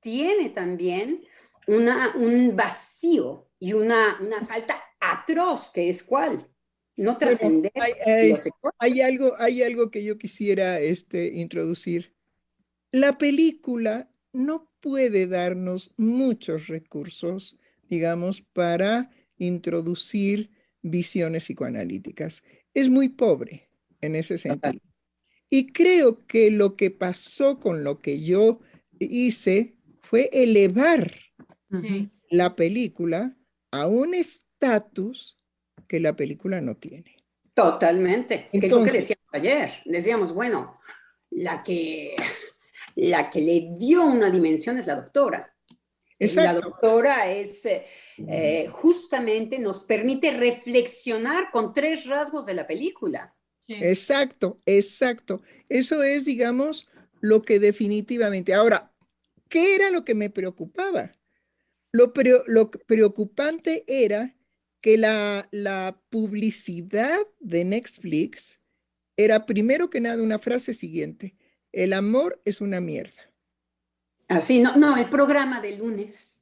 [0.00, 1.24] tiene también
[1.66, 6.48] una, un vacío y una, una falta atroz que es cuál.
[6.96, 7.70] No trascender.
[8.78, 12.12] hay, algo, hay algo que yo quisiera este, introducir.
[12.90, 17.56] La película no puede darnos muchos recursos,
[17.88, 20.50] digamos, para introducir
[20.82, 22.42] visiones psicoanalíticas.
[22.74, 23.70] Es muy pobre
[24.00, 24.80] en ese sentido.
[25.50, 28.60] Y creo que lo que pasó con lo que yo
[28.98, 31.14] hice fue elevar
[32.30, 33.36] la película
[33.70, 35.38] a un estatus
[35.86, 37.16] que la película no tiene.
[37.54, 39.70] Totalmente, que es lo que decíamos ayer.
[39.84, 40.78] Decíamos, bueno,
[41.30, 42.14] la que,
[42.94, 45.54] la que le dio una dimensión es la doctora.
[46.18, 46.60] Exacto.
[46.60, 53.34] La doctora es eh, justamente nos permite reflexionar con tres rasgos de la película.
[53.68, 55.42] Exacto, exacto.
[55.68, 56.88] Eso es, digamos,
[57.20, 58.54] lo que definitivamente.
[58.54, 58.92] Ahora,
[59.48, 61.12] ¿qué era lo que me preocupaba?
[61.92, 62.12] Lo,
[62.46, 64.34] lo preocupante era
[64.80, 68.60] que la, la publicidad de Netflix
[69.16, 71.36] era primero que nada una frase siguiente,
[71.72, 73.27] el amor es una mierda.
[74.28, 76.34] Así, no, no, el programa de lunes.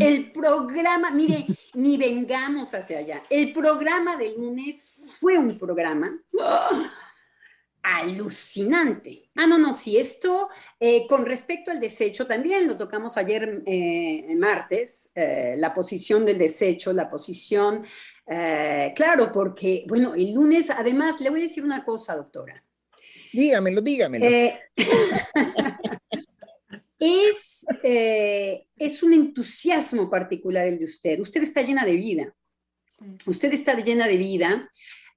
[0.00, 3.22] El programa, mire, ni vengamos hacia allá.
[3.30, 6.20] El programa de lunes fue un programa
[7.82, 9.30] alucinante.
[9.36, 14.34] Ah, no, no, sí, esto eh, con respecto al desecho, también lo tocamos ayer eh,
[14.36, 17.84] martes, eh, la posición del desecho, la posición,
[18.94, 22.62] claro, porque, bueno, el lunes, además, le voy a decir una cosa, doctora.
[23.32, 24.26] Dígamelo, dígamelo.
[27.00, 31.18] es, es un entusiasmo particular el de usted.
[31.18, 32.34] Usted está llena de vida.
[33.26, 34.68] Usted está llena de vida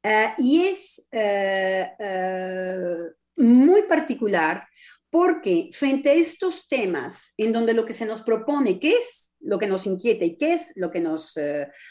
[0.04, 2.96] Eh, y es eh, eh,
[3.38, 4.68] muy particular
[5.10, 9.58] porque frente a estos temas en donde lo que se nos propone, qué es lo
[9.60, 11.36] que nos inquieta y qué es lo que nos,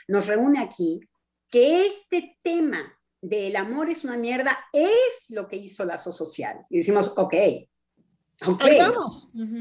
[0.08, 1.00] nos reúne aquí,
[1.48, 6.66] que este tema del amor es una mierda es lo que hizo Lazo Social.
[6.68, 7.34] Y decimos, ok,
[8.46, 8.64] ok,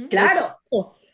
[0.09, 0.61] claro.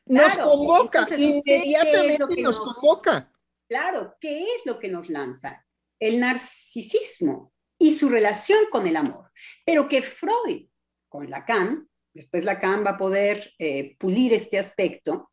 [0.05, 3.31] Nos convoca, inmediatamente nos convoca.
[3.67, 5.65] Claro, ¿qué es lo que nos lanza?
[5.99, 9.31] El narcisismo y su relación con el amor.
[9.65, 10.67] Pero que Freud,
[11.09, 15.31] con Lacan, después Lacan va a poder eh, pulir este aspecto,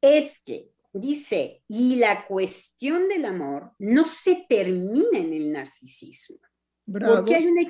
[0.00, 6.38] es que dice, y la cuestión del amor no se termina en el narcisismo.
[6.86, 7.62] Porque hay una,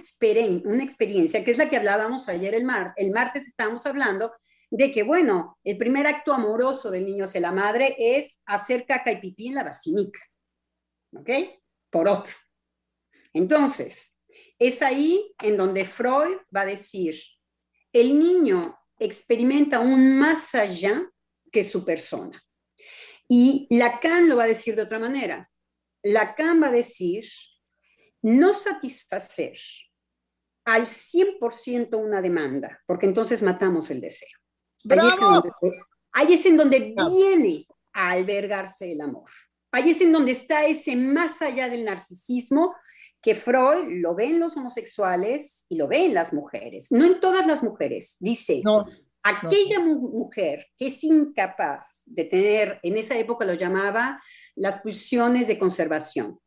[0.64, 4.32] una experiencia, que es la que hablábamos ayer el, mar, el martes, estábamos hablando
[4.70, 9.12] de que, bueno, el primer acto amoroso del niño hacia la madre es hacer caca
[9.12, 10.20] y pipí en la vacinica,
[11.12, 11.30] ¿ok?
[11.90, 12.34] Por otro.
[13.32, 14.20] Entonces,
[14.58, 17.16] es ahí en donde Freud va a decir,
[17.92, 21.08] el niño experimenta un más allá
[21.52, 22.42] que su persona.
[23.28, 25.50] Y Lacan lo va a decir de otra manera.
[26.02, 27.24] Lacan va a decir,
[28.24, 29.58] no satisfacer
[30.64, 34.38] al 100% una demanda, porque entonces matamos el deseo.
[36.12, 39.28] Ahí es en donde, viene a albergarse el amor.
[39.72, 42.74] Ahí es en donde está ese más allá del narcisismo
[43.20, 46.90] que Freud lo ve en los homosexuales y lo ve en las mujeres.
[46.90, 48.16] No en todas las mujeres.
[48.20, 48.62] Dice,
[49.22, 54.18] aquella mujer que es incapaz de tener, en esa época lo llamaba
[54.54, 56.40] las pulsiones de conservación,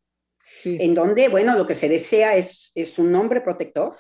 [0.64, 3.94] en donde, bueno, lo que se desea es, es un hombre protector,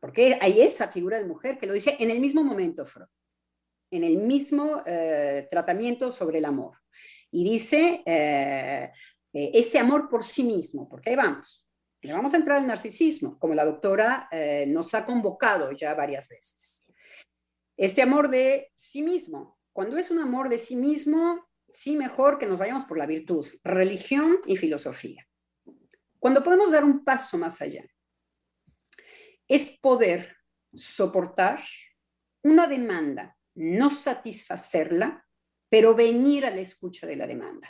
[0.00, 2.84] porque hay esa figura de mujer que lo dice en el mismo momento
[3.92, 6.78] en el mismo eh, tratamiento sobre el amor.
[7.30, 8.90] Y dice eh,
[9.32, 11.68] eh, ese amor por sí mismo, porque ahí vamos.
[12.00, 14.28] Le vamos a entrar al narcisismo, como la doctora
[14.66, 16.84] nos ha convocado ya varias veces.
[17.76, 19.56] Este amor de sí mismo.
[19.72, 23.46] Cuando es un amor de sí mismo, sí mejor que nos vayamos por la virtud,
[23.62, 25.28] religión y filosofía.
[26.22, 27.84] Cuando podemos dar un paso más allá,
[29.48, 30.36] es poder
[30.72, 31.60] soportar
[32.44, 35.26] una demanda no satisfacerla,
[35.68, 37.68] pero venir a la escucha de la demanda.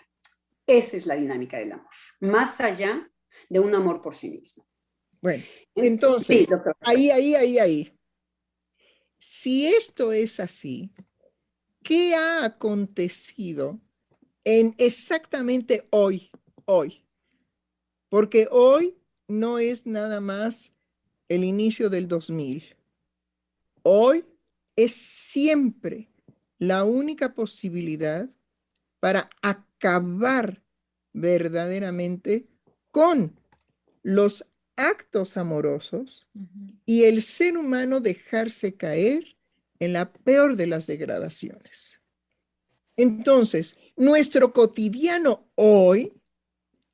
[0.67, 1.89] Esa es la dinámica del amor,
[2.21, 3.11] más allá
[3.49, 4.69] de un amor por sí mismo.
[5.23, 5.43] Bueno,
[5.75, 6.47] entonces,
[6.81, 7.99] ahí, ahí, ahí, ahí.
[9.19, 10.93] Si esto es así,
[11.83, 13.81] ¿qué ha acontecido
[14.45, 16.31] en exactamente hoy,
[16.67, 17.02] hoy?
[18.13, 18.95] Porque hoy
[19.27, 20.71] no es nada más
[21.31, 22.77] el inicio del 2000.
[23.85, 24.27] Hoy
[24.77, 26.11] es siempre
[26.59, 28.29] la única posibilidad
[29.01, 30.63] para acabar
[31.15, 32.47] verdaderamente
[32.91, 33.41] con
[34.03, 34.45] los
[34.77, 36.29] actos amorosos
[36.85, 39.39] y el ser humano dejarse caer
[39.79, 42.03] en la peor de las degradaciones.
[42.95, 46.13] Entonces, nuestro cotidiano hoy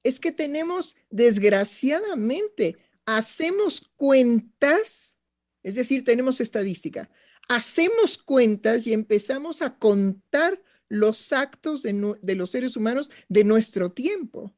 [0.09, 5.19] es que tenemos, desgraciadamente, hacemos cuentas,
[5.63, 7.11] es decir, tenemos estadística,
[7.49, 14.55] hacemos cuentas y empezamos a contar los actos de, los seres humanos de nuestro tiempo.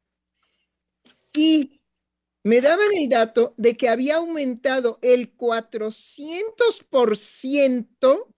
[1.32, 1.80] Y
[2.44, 8.34] me daban el dato de que había aumentado el 400%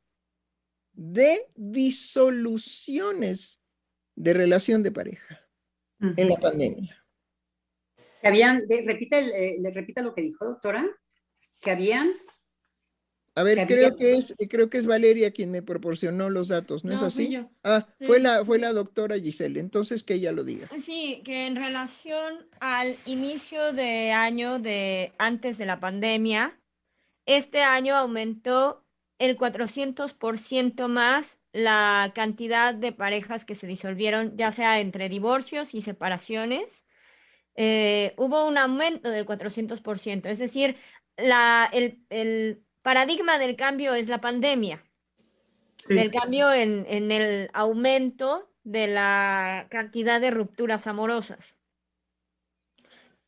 [0.94, 3.59] de disoluciones
[4.14, 5.40] de relación de pareja
[6.01, 7.02] en la pandemia.
[8.28, 10.87] Habían, repita, eh, le repita lo que dijo, doctora,
[11.61, 12.12] que habían
[13.35, 16.92] a ver, creo que, es, creo que es Valeria quien me proporcionó los datos, ¿no,
[16.92, 17.38] es así?
[17.64, 20.68] Ah, fue la, fue la doctora Giselle, entonces que ella lo diga.
[20.78, 26.60] Sí, que en relación al inicio de año de antes de la pandemia,
[27.25, 28.85] este año aumentó
[29.18, 35.81] el 400% más la cantidad de parejas que se disolvieron, ya sea entre divorcios y
[35.81, 36.85] separaciones.
[37.55, 40.77] Eh, hubo un aumento del 400%, es decir,
[41.17, 44.83] la, el, el paradigma del cambio es la pandemia,
[45.88, 51.59] del cambio en, el aumento de la cantidad de rupturas amorosas.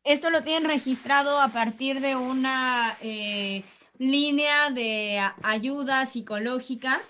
[0.05, 3.65] Esto lo tienen registrado a partir de una eh,
[3.99, 7.01] línea de ayuda psicológica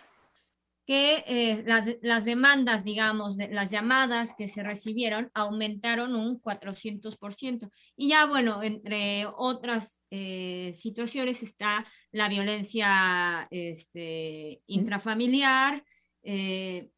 [0.86, 1.64] que eh,
[2.02, 7.70] las, demandas, digamos, de, las llamadas que se recibieron aumentaron un 400%.
[7.96, 15.84] Y ya, bueno, entre otras eh, situaciones está la violencia este, intrafamiliar,
[16.22, 16.90] eh,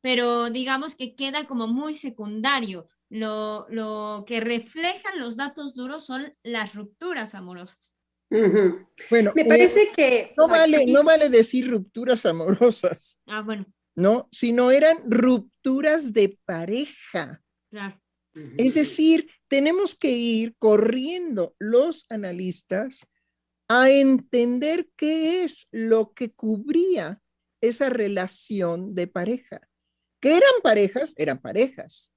[0.00, 2.88] pero digamos que queda como muy secundario.
[3.08, 7.95] lo, lo que reflejan los datos duros son las rupturas amorosas.
[8.28, 13.20] Bueno, me parece que no vale, no vale decir rupturas amorosas.
[13.26, 13.66] Ah, bueno.
[13.94, 17.42] No, sino eran rupturas de pareja.
[17.70, 18.00] Claro.
[18.58, 23.06] Es decir, tenemos que ir corriendo los analistas
[23.68, 27.22] a entender qué es lo que cubría
[27.62, 29.66] esa relación de pareja.
[30.20, 32.12] Que eran parejas, eran parejas.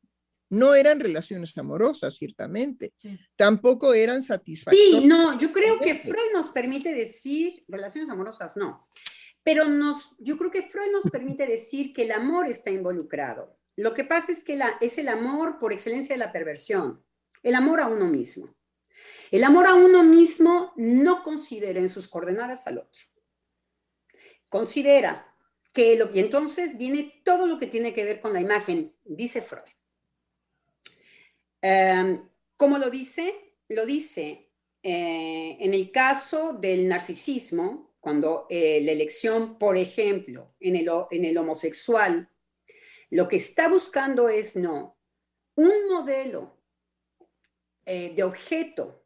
[0.50, 2.94] No eran relaciones amorosas, ciertamente.
[3.36, 5.02] Tampoco eran satisfactorias.
[5.02, 8.88] Sí, no, yo creo que Freud nos permite decir, relaciones amorosas no,
[9.44, 13.58] pero nos, yo creo que Freud nos permite decir que el amor está involucrado.
[13.76, 17.04] Lo que pasa es que la, es el amor por excelencia de la perversión,
[17.44, 18.54] el amor a uno mismo.
[19.32, 23.02] El amor a uno mismo no considera en sus coordenadas al otro.
[24.50, 25.34] Considera
[25.72, 29.42] que lo, y entonces viene todo lo que tiene que ver con la imagen, dice
[29.42, 29.72] Freud.
[31.62, 33.56] Em, ¿Cómo lo dice?
[33.70, 34.50] Lo dice
[34.82, 41.26] eh, en el caso del narcisismo, cuando eh, la elección, por ejemplo, en el, en
[41.26, 42.30] el homosexual,
[43.10, 44.98] lo que está buscando es no
[45.56, 46.62] un modelo
[47.86, 49.06] eh, de objeto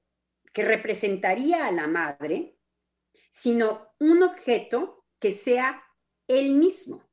[0.51, 2.59] que representaría a la madre,
[3.31, 5.83] sino un objeto que sea
[6.27, 7.03] él mismo.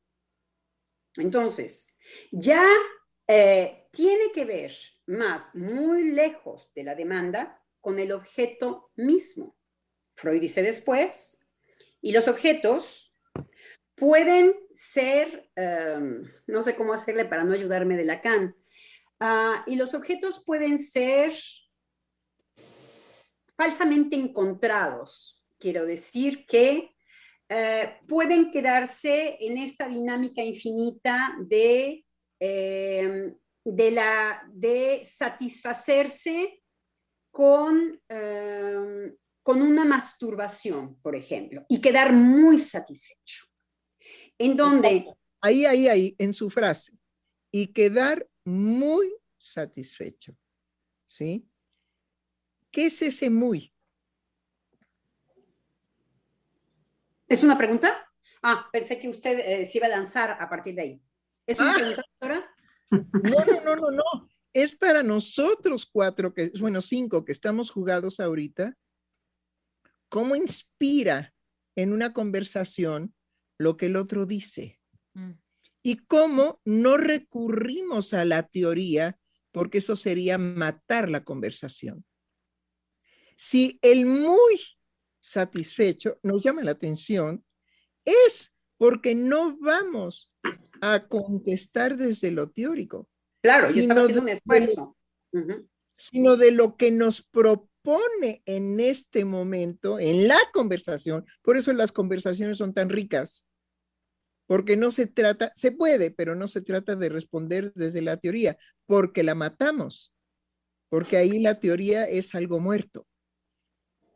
[1.16, 1.96] Entonces,
[2.30, 2.66] ya
[3.92, 4.74] tiene que ver
[5.10, 9.56] más muy lejos de la demanda con el objeto mismo.
[10.14, 11.38] Freud dice después,
[12.00, 13.14] y los objetos
[13.94, 18.56] pueden ser, em, no sé cómo hacerle para no ayudarme de Lacan,
[19.18, 21.34] ah, y los objetos pueden ser
[23.56, 25.44] falsamente encontrados.
[25.58, 26.94] Quiero decir que
[27.48, 32.06] eh, pueden quedarse en esta dinámica infinita de
[32.38, 33.34] em,
[33.64, 36.62] de, la, de satisfacerse
[37.30, 43.46] con, em, con una masturbación, por ejemplo, y quedar muy satisfecho.
[44.38, 45.06] En donde...
[45.42, 46.92] Ahí, ahí, ahí, en su frase.
[47.50, 50.36] Y quedar muy satisfecho.
[51.06, 51.46] ¿Sí?
[52.70, 53.72] ¿Qué es ese muy?
[57.26, 58.08] ¿Es una pregunta?
[58.42, 61.02] Ah, pensé que usted eh, se iba a lanzar a partir de ahí.
[61.46, 61.74] ¿Es una ah.
[61.74, 62.49] pregunta, doctora?
[62.90, 64.30] No, no, no, no, no.
[64.52, 68.76] Es para nosotros cuatro, que, bueno, cinco que estamos jugados ahorita.
[70.08, 71.32] ¿Cómo inspira
[71.76, 73.14] en una conversación
[73.58, 74.80] lo que el otro dice?
[75.14, 75.32] Mm.
[75.82, 79.18] Y cómo no recurrimos a la teoría,
[79.52, 82.04] porque eso sería matar la conversación.
[83.36, 84.60] Si el muy
[85.20, 87.44] satisfecho nos llama la atención,
[88.04, 90.32] es porque no vamos
[90.80, 93.08] a contestar desde lo teórico.
[93.42, 94.96] Claro, yo estaba haciendo un esfuerzo.
[95.96, 101.24] Sino de lo que nos propone en este momento, en la conversación.
[101.42, 103.46] Por eso las conversaciones son tan ricas.
[104.46, 108.58] Porque no se trata, se puede, pero no se trata de responder desde la teoría,
[108.86, 110.12] porque la matamos.
[110.88, 113.06] Porque ahí la teoría es algo muerto.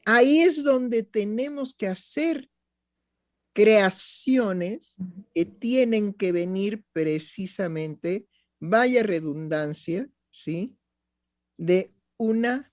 [0.05, 2.51] Ahí es donde tenemos que hacer
[3.55, 4.97] creaciones
[5.35, 8.27] que tienen que venir precisamente,
[8.61, 10.77] vaya redundancia, ¿sí?
[11.57, 12.73] De una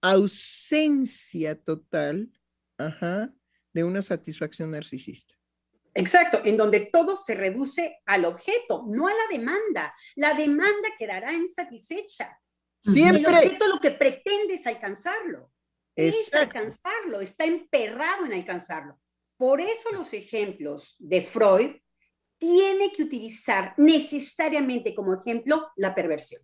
[0.00, 2.32] ausencia total,
[3.74, 5.34] de una satisfacción narcisista.
[5.92, 9.94] Exacto, en donde todo se reduce al objeto, no a la demanda.
[10.16, 12.40] La demanda quedará insatisfecha.
[12.80, 13.20] Siempre.
[13.20, 15.52] El objeto lo que pretende es alcanzarlo.
[15.94, 18.98] Es alcanzarlo, está emperrado en alcanzarlo.
[19.40, 21.70] Por eso los ejemplos de Freud
[22.36, 26.42] tiene que utilizar necesariamente como ejemplo la perversión.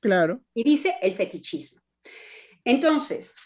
[0.00, 0.40] Claro.
[0.54, 1.80] Y dice el fetichismo.
[2.62, 3.38] Entonces,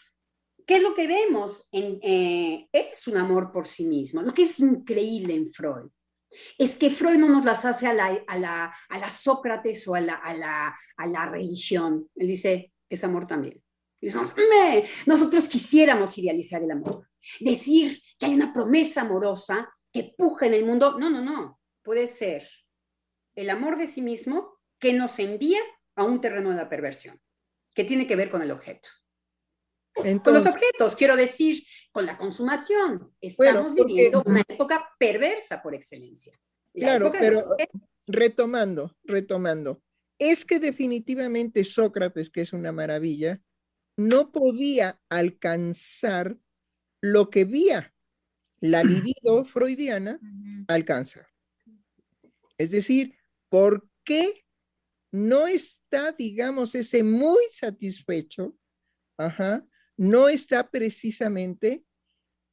[0.66, 1.68] ¿qué es lo que vemos?
[1.72, 4.20] En, eh, es un amor por sí mismo.
[4.20, 5.88] Lo que es increíble en Freud
[6.58, 9.94] es que Freud no nos las hace a la, a la, a la Sócrates o
[9.94, 12.10] a la, a, la, a la religión.
[12.14, 13.58] Él dice, es amor también.
[14.02, 14.08] Y
[15.06, 17.08] nosotros quisiéramos idealizar el amor
[17.40, 20.96] decir que hay una promesa amorosa que puja en el mundo.
[20.96, 21.60] No, no, no.
[21.82, 22.46] Puede ser
[23.34, 25.58] el amor de sí mismo que nos envía
[25.96, 27.20] a un terreno de la perversión,
[27.74, 28.88] que tiene que ver con el objeto.
[29.92, 33.12] con los objetos, quiero decir, con la consumación.
[33.20, 36.38] Estamos viviendo una época perversa por excelencia.
[36.72, 37.56] claro, pero
[38.06, 39.82] retomando, retomando,
[40.16, 43.40] es que definitivamente Sócrates, que es una maravilla,
[43.96, 46.36] no podía alcanzar
[47.00, 47.92] lo que vía
[48.62, 50.18] la libido freudiana
[50.68, 51.28] alcanza.
[52.56, 53.14] Es decir,
[53.50, 54.42] ¿por qué
[55.12, 58.56] no está, digamos, ese muy satisfecho,
[59.18, 59.64] ajá,
[59.96, 61.84] no está precisamente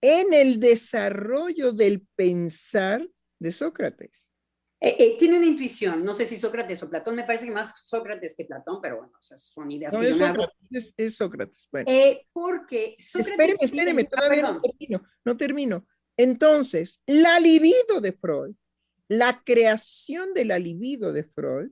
[0.01, 3.07] en el desarrollo del pensar
[3.39, 4.33] de Sócrates.
[4.81, 7.73] Eh, eh, tiene una intuición, no sé si Sócrates o Platón, me parece que más
[7.85, 11.67] Sócrates que Platón, pero bueno, son ideas que es, yo Sócrates, es, Sócrates.
[11.71, 11.91] Bueno.
[11.91, 13.31] Eh, porque Sócrates.
[13.31, 15.87] Espéreme, espéreme, todavía no termino, no termino.
[16.19, 18.53] Entonces, la libido de Freud,
[19.07, 21.71] la creación de la libido de Freud,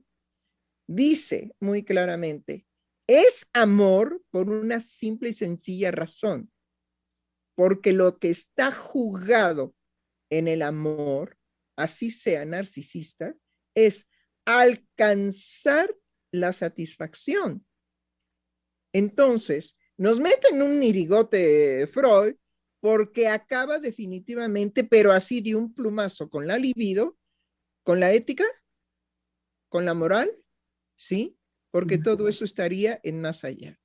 [0.86, 2.66] dice muy claramente,
[3.06, 6.50] es amor por una simple y sencilla razón,
[7.56, 9.74] porque lo que está jugado
[10.30, 11.36] en el amor,
[11.76, 13.36] así sea narcisista,
[13.74, 14.06] es
[14.46, 15.94] alcanzar
[16.32, 17.66] la satisfacción.
[18.94, 22.34] Entonces, nos meten un nirigote Freud
[22.80, 27.16] porque acaba definitivamente, pero así de un plumazo, con la libido,
[27.82, 28.44] con la ética,
[29.68, 30.30] con la moral,
[30.94, 31.36] ¿sí?
[31.70, 33.78] Porque todo eso estaría en más allá.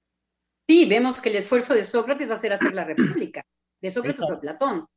[0.68, 3.46] Sí, vemos que el esfuerzo de Sócrates va a ser hacer la república,
[3.82, 4.88] de Sócrates o Platón.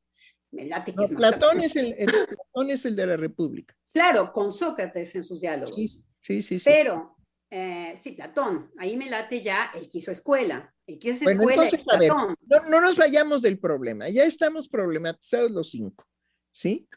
[1.16, 3.76] Platón, es el, Platón es el de la república.
[3.92, 6.00] Claro, con Sócrates en sus diálogos.
[6.22, 6.64] Sí, sí, sí.
[6.64, 7.16] Pero,
[7.50, 10.72] eh, sí, Platón, ahí me late ya, él quiso escuela.
[10.86, 12.36] El que escuela es Platón.
[12.42, 16.06] no, no nos vayamos del problema, ya estamos problematizados los cinco,
[16.52, 16.88] ¿sí?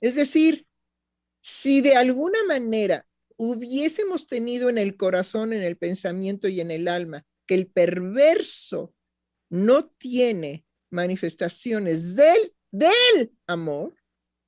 [0.00, 0.66] Es decir,
[1.42, 3.06] si de alguna manera
[3.36, 8.94] hubiésemos tenido en el corazón, en el pensamiento y en el alma que el perverso
[9.50, 13.94] no tiene manifestaciones del, del amor,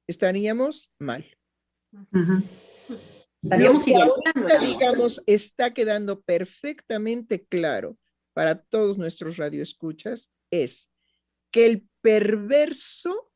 [0.07, 1.27] estaríamos mal.
[3.43, 7.99] Estaríamos digamos, está quedando perfectamente claro
[8.35, 10.91] para todos nuestros radioescuchas es
[11.51, 13.33] que el perverso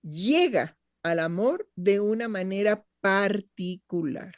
[0.00, 4.34] llega al amor de una manera particular.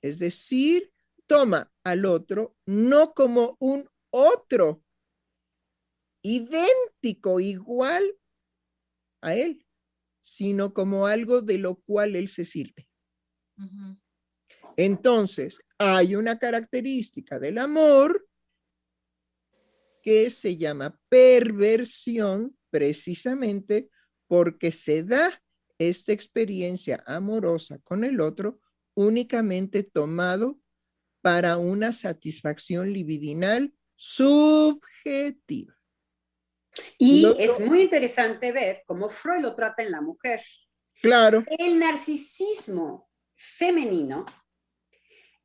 [0.00, 0.92] Es decir,
[1.26, 4.82] toma al otro no como un otro
[6.22, 8.16] idéntico, igual
[9.20, 9.66] a él,
[10.22, 12.88] sino como algo de lo cual él se sirve.
[14.76, 18.27] Entonces, hay una característica del amor
[20.08, 23.90] que se llama perversión precisamente
[24.26, 25.42] porque se da
[25.76, 28.58] esta experiencia amorosa con el otro
[28.94, 30.58] únicamente tomado
[31.20, 35.74] para una satisfacción libidinal subjetiva.
[36.96, 40.40] Y es muy interesante ver cómo Freud lo trata en la mujer.
[41.02, 41.44] Claro.
[41.58, 44.24] El narcisismo femenino,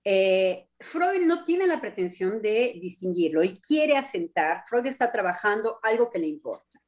[0.03, 6.09] eh, Freud no tiene la pretensión de distinguirlo, él quiere asentar, Freud está trabajando algo
[6.09, 6.81] que le importa,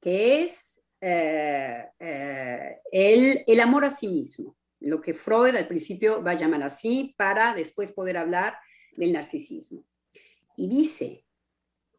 [0.00, 6.22] que es eh, eh, el, el, amor a sí mismo, lo que Freud al principio
[6.22, 8.56] va a llamar así para después poder hablar
[8.96, 9.84] del narcisismo.
[10.56, 11.24] Y dice,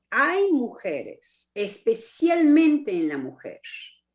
[0.09, 3.61] hay mujeres, especialmente en la mujer,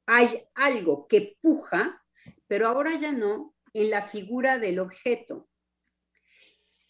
[0.07, 2.03] hay algo que puja,
[2.47, 5.50] pero ahora ya no en la figura del objeto.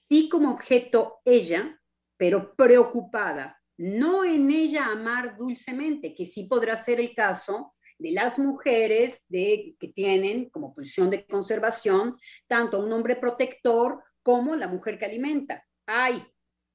[0.09, 1.81] Sí como objeto ella,
[2.17, 8.39] pero preocupada, no en ella amar dulcemente, que sí podrá ser el caso de las
[8.39, 14.99] mujeres de, que tienen como pulsión de conservación tanto un hombre protector como la mujer
[14.99, 15.67] que alimenta.
[15.87, 16.23] Ay,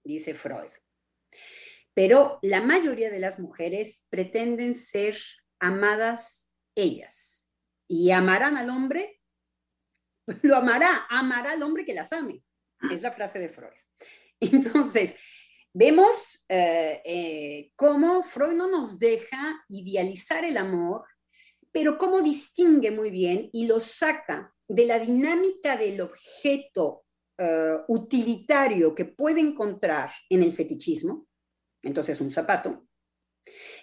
[0.03, 0.69] dice Freud.
[1.93, 5.17] Pero la mayoría de las mujeres pretenden ser
[5.59, 7.51] amadas ellas
[7.87, 9.21] y amarán al hombre,
[10.43, 12.43] lo amará, amará al hombre que las ame.
[12.91, 13.73] Es la frase de Freud.
[14.39, 15.15] Entonces,
[15.73, 21.03] vemos eh, eh, cómo Freud no nos deja idealizar el amor
[21.71, 27.03] pero cómo distingue muy bien y lo saca de la dinámica del objeto
[27.37, 31.27] eh, utilitario que puede encontrar en el fetichismo,
[31.83, 32.87] entonces un zapato.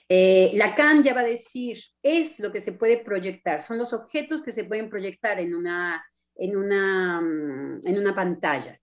[0.09, 4.53] Lacan ya va a decir, es lo que se puede proyectar, son los objetos que
[4.53, 6.03] se pueden proyectar en una,
[6.35, 8.81] en una, mm, en una pantalla.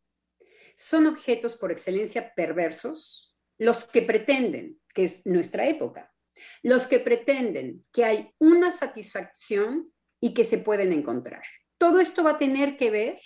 [0.82, 6.16] Son objetos por excelencia perversos, los que pretenden, que es nuestra época,
[6.64, 11.44] los que pretenden que hay una satisfacción y que se pueden encontrar.
[11.78, 13.20] Todo esto va a tener que ver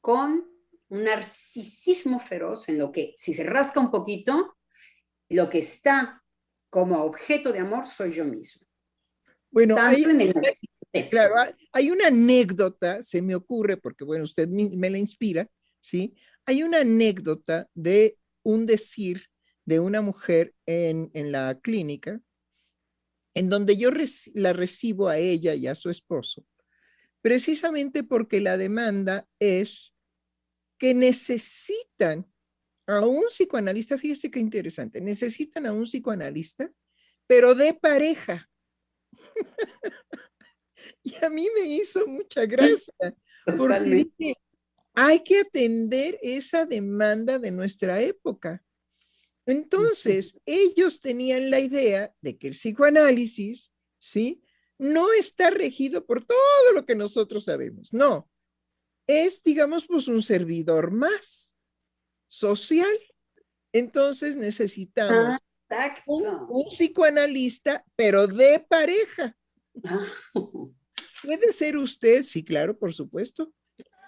[0.00, 0.48] con
[0.90, 4.56] un narcisismo feroz en lo que, si se rasca un poquito,
[5.28, 6.22] lo que está
[6.68, 8.64] como objeto de amor soy yo mismo.
[9.50, 10.04] Bueno, hay,
[11.10, 11.34] claro,
[11.72, 15.50] hay una anécdota, se me ocurre, porque bueno, usted me la inspira,
[15.80, 16.14] ¿sí?
[16.50, 19.26] Hay una anécdota de un decir
[19.66, 22.20] de una mujer en, la clínica,
[23.34, 23.90] en donde yo
[24.34, 26.44] la recibo a ella y a su esposo,
[27.22, 29.94] precisamente porque la demanda es
[30.76, 32.28] que necesitan
[32.88, 36.68] a un psicoanalista, fíjese qué interesante, necesitan a un psicoanalista,
[37.28, 38.50] pero de pareja.
[41.04, 43.14] y a mí me hizo mucha gracia,
[43.56, 44.34] porque
[44.94, 48.62] hay que atender esa demanda de nuestra época.
[49.46, 54.42] Entonces, ellos tenían la idea de que el psicoanálisis, ¿sí?
[54.78, 58.30] No está regido por todo lo que nosotros sabemos, no.
[59.06, 61.54] Es, digamos, pues un servidor más
[62.28, 62.96] social.
[63.72, 65.38] Entonces necesitamos
[65.70, 69.36] ah, un, psicoanalista, pero de pareja.
[69.84, 70.06] Ah.
[71.22, 72.22] ¿Puede ser usted?
[72.22, 73.52] Sí, claro, por supuesto.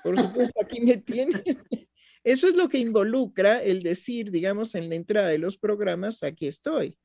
[0.03, 1.43] Por supuesto, aquí me tiene.
[2.25, 6.47] Eso es lo que involucra el decir, digamos, en la entrada de los programas, aquí
[6.47, 6.97] estoy.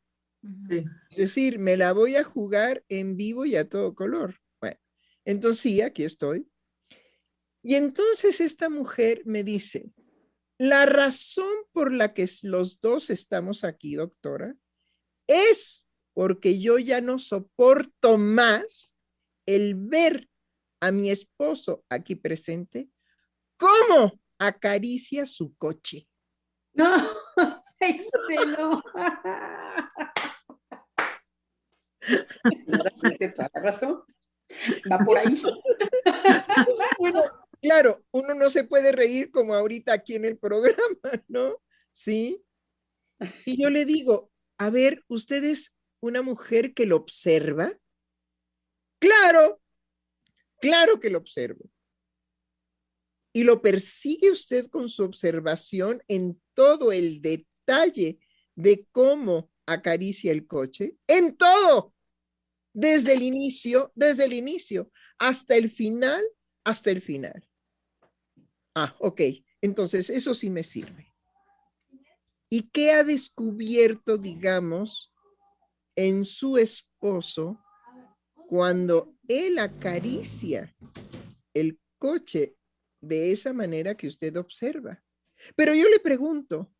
[1.09, 4.35] Es decir, me la voy a jugar en vivo y a todo color.
[4.61, 4.77] Bueno,
[5.25, 6.47] entonces sí, aquí estoy.
[7.63, 9.91] Y entonces esta mujer me dice,
[10.59, 14.55] la razón por la que los dos estamos aquí, doctora,
[15.27, 18.97] es porque yo ya no soporto más
[19.45, 20.29] el ver
[20.79, 22.89] a mi esposo aquí presente
[23.57, 26.07] cómo acaricia su coche.
[26.73, 26.93] No,
[27.79, 28.83] excelente.
[33.35, 34.03] toda la razón.
[34.91, 35.35] Va por ahí.
[36.99, 37.23] Bueno,
[37.61, 40.77] claro, uno no se puede reír como ahorita aquí en el programa,
[41.27, 41.61] ¿no?
[41.91, 42.43] Sí.
[43.45, 47.77] Y yo le digo, a ver, ¿usted es una mujer que lo observa?
[48.99, 49.59] Claro,
[50.59, 51.69] claro que lo observo.
[53.33, 58.19] Y lo persigue usted con su observación en todo el detalle
[58.55, 61.93] de cómo acaricia el coche, en todo,
[62.73, 66.23] desde el inicio, desde el inicio, hasta el final,
[66.63, 67.47] hasta el final.
[68.73, 69.21] Ah, ok,
[69.61, 71.13] entonces eso sí me sirve.
[72.49, 75.11] ¿Y qué ha descubierto, digamos,
[75.95, 77.59] en su esposo
[78.47, 80.75] cuando él acaricia
[81.53, 82.55] el coche
[83.01, 85.03] de esa manera que usted observa.
[85.55, 86.71] Pero yo le pregunto,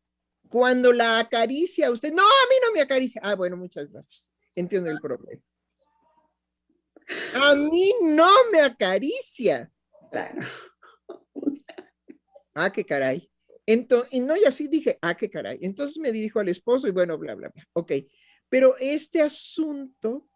[0.48, 3.20] cuando la acaricia usted, no, a mí no me acaricia.
[3.24, 4.32] Ah, bueno, muchas gracias.
[4.54, 5.42] Entiendo el problema.
[7.34, 9.70] A mí no me acaricia.
[12.60, 13.30] Ah, qué caray.
[13.64, 15.60] Entonces, y no, y así dije, ah, qué caray.
[15.62, 17.68] Entonces me dirijo al esposo y bueno, bla, bla, bla.
[17.72, 17.92] Ok.
[18.48, 20.26] Pero este asunto,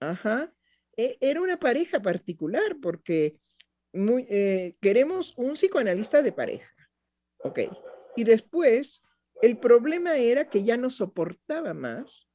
[0.00, 0.52] ajá,
[0.98, 3.38] era una pareja particular porque
[3.92, 6.74] eh, queremos un psicoanalista de pareja.
[7.44, 7.60] Ok.
[8.16, 9.02] Y después,
[9.40, 12.28] el problema era que ya no soportaba más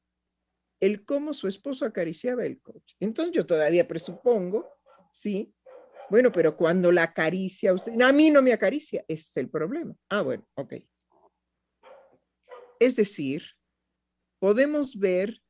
[0.80, 2.96] el cómo su esposo acariciaba el coche.
[3.00, 4.68] Entonces yo todavía presupongo,
[5.12, 5.54] ¿sí?
[6.10, 9.94] Bueno, pero cuando la acaricia usted, a mí no me acaricia, ese es el problema.
[10.08, 10.74] Ah, bueno, ok.
[12.80, 13.42] Es decir,
[14.38, 15.40] podemos ver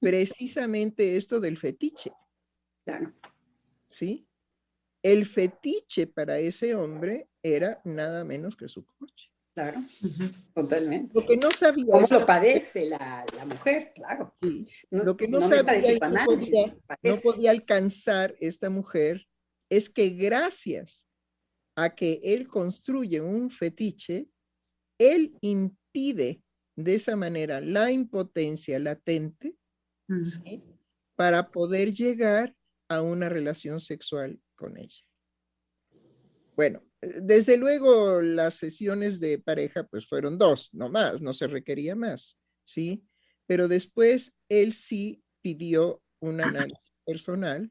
[0.00, 2.12] precisamente esto del fetiche.
[2.84, 3.12] Claro.
[3.90, 4.26] ¿Sí?
[5.02, 9.30] el fetiche para ese hombre era nada menos que su coche.
[9.54, 9.82] Claro,
[10.54, 11.12] totalmente.
[11.14, 11.84] Lo que no sabía.
[11.86, 13.92] ¿Cómo lo padece la, mujer?
[13.94, 14.32] Claro.
[14.40, 14.66] Sí.
[14.90, 15.98] lo que no, sabía
[17.02, 19.28] no podía, alcanzar esta mujer
[19.68, 21.06] es que gracias
[21.76, 24.30] a que él construye un fetiche,
[24.98, 26.42] él impide
[26.76, 29.54] de esa manera la impotencia latente
[31.14, 32.56] para poder llegar
[32.96, 35.02] a una relación sexual con ella.
[36.54, 41.96] Bueno, desde luego las sesiones de pareja pues fueron dos, no más, no se requería
[41.96, 43.04] más, ¿sí?
[43.46, 47.70] Pero después él sí pidió un análisis personal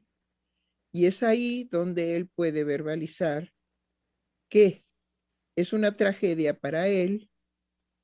[0.92, 3.52] y es ahí donde él puede verbalizar
[4.50, 4.84] que
[5.56, 7.30] es una tragedia para él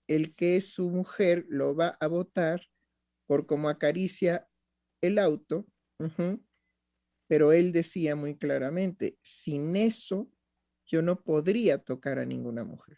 [0.07, 2.67] el que su mujer lo va a votar
[3.27, 4.49] por cómo acaricia
[5.03, 5.67] el auto,
[7.29, 10.29] pero él decía muy claramente, sin eso
[10.87, 12.97] yo no podría tocar a ninguna mujer.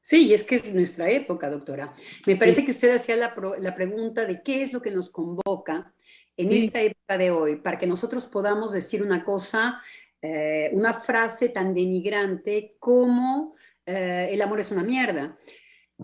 [0.00, 1.92] Sí, es que es nuestra época, doctora.
[2.26, 5.92] Me parece que usted hacía la, pregunta de qué es lo que nos convoca
[6.34, 9.82] en esta época de hoy, para que nosotros podamos decir una cosa,
[10.22, 15.36] eh, una frase tan denigrante como eh, el amor es una mierda.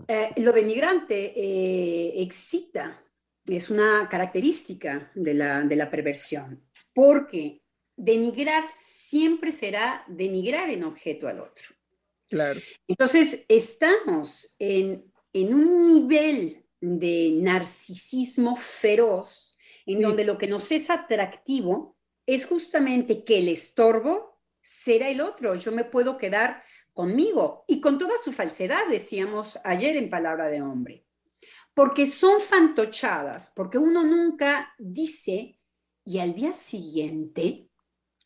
[0.07, 3.03] Eh, lo denigrante excita,
[3.47, 6.64] es una característica de la, de la perversión
[6.95, 7.61] porque
[7.95, 11.67] denigrar siempre será denigrar en objeto al otro.
[12.27, 12.59] Claro.
[12.87, 21.97] Entonces, estamos en, un nivel de narcisismo feroz en donde lo que nos es atractivo
[22.25, 25.55] es justamente que el estorbo será el otro.
[25.55, 30.61] Yo me puedo quedar conmigo y con toda su falsedad, decíamos ayer en Palabra de
[30.61, 31.05] Hombre.
[31.73, 35.59] Porque son fantochadas, porque uno nunca dice
[36.05, 37.67] y al día siguiente,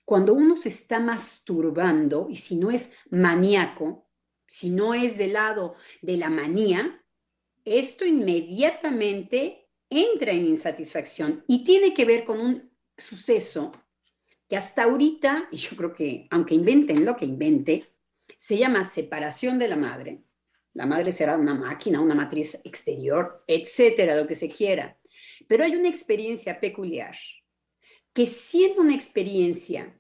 [0.04, 4.10] cuando uno se está masturbando, y si no es maníaco,
[4.46, 7.04] si no es del lado de la manía,
[7.64, 13.72] esto inmediatamente entra en insatisfacción y tiene que ver con un suceso
[14.48, 17.94] que hasta ahorita, y yo creo que aunque inventen lo que invente,
[18.38, 20.24] se llama separación de la madre.
[20.74, 24.98] La madre será una máquina, una matriz exterior, etcétera, lo que se quiera.
[25.48, 27.16] Pero hay una experiencia peculiar
[28.14, 29.96] que siendo una experiencia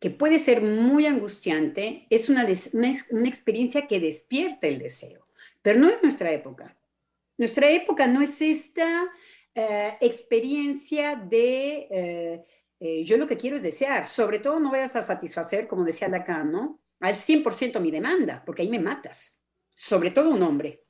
[0.00, 5.28] que puede ser muy angustiante, es una, una, experiencia que despierta el deseo,
[5.62, 6.76] pero no es nuestra época.
[7.38, 9.08] Nuestra época no es esta
[9.54, 12.44] eh, experiencia de eh,
[12.84, 16.08] eh, yo lo que quiero es desear, sobre todo no vayas a satisfacer, como decía
[16.08, 16.80] Lacan, ¿no?
[16.98, 20.82] Al 100% mi demanda, porque ahí me matas, sobre todo un hombre.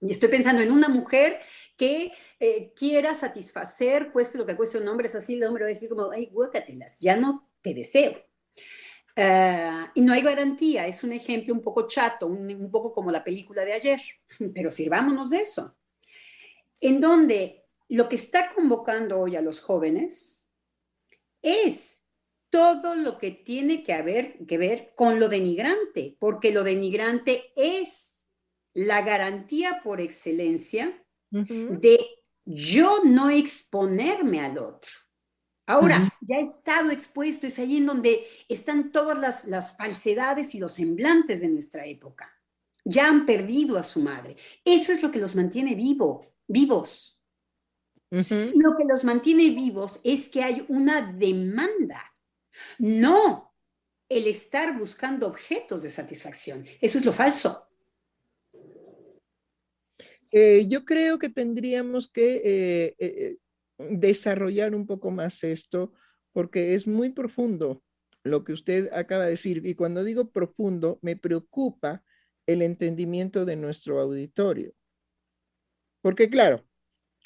[0.00, 1.40] Y estoy pensando en una mujer
[1.76, 2.12] que
[2.74, 5.88] quiera satisfacer, cueste lo que cueste un hombre, es así, el hombre va a decir
[5.88, 8.14] como, ay, guácatelas, ya no te deseo.
[9.18, 13.10] Uh, y no hay garantía, es un ejemplo un poco chato, un, un, poco como
[13.10, 14.00] la película de ayer,
[14.54, 15.74] pero sirvámonos de eso,
[16.80, 20.46] en donde lo que está convocando hoy a los jóvenes
[21.40, 22.08] es
[22.50, 28.32] todo lo que tiene que, haber, que ver con lo denigrante, porque lo denigrante es
[28.74, 31.02] la garantía por excelencia
[31.32, 31.80] uh -huh.
[31.80, 31.98] de
[32.44, 34.90] yo no exponerme al otro.
[35.66, 36.10] Ahora, uh -huh.
[36.20, 40.72] ya he estado expuesto, es ahí en donde están todas las, las, falsedades y los
[40.72, 42.32] semblantes de nuestra época.
[42.84, 44.36] Ya han perdido a su madre.
[44.64, 47.20] Eso es lo que los mantiene vivo, vivos.
[48.10, 48.52] Uh -huh.
[48.54, 52.14] Lo que los mantiene vivos es que hay una demanda,
[52.78, 53.46] no
[54.08, 56.64] el estar buscando objetos de satisfacción.
[56.80, 57.65] Eso es lo falso.
[60.38, 63.38] Eh, yo creo que tendríamos que eh, eh,
[63.78, 65.94] desarrollar un poco más esto
[66.32, 67.82] porque es muy profundo
[68.22, 69.64] lo que usted acaba de decir.
[69.64, 72.04] Y cuando digo profundo, me preocupa
[72.44, 74.74] el entendimiento de nuestro auditorio.
[76.02, 76.66] Porque claro,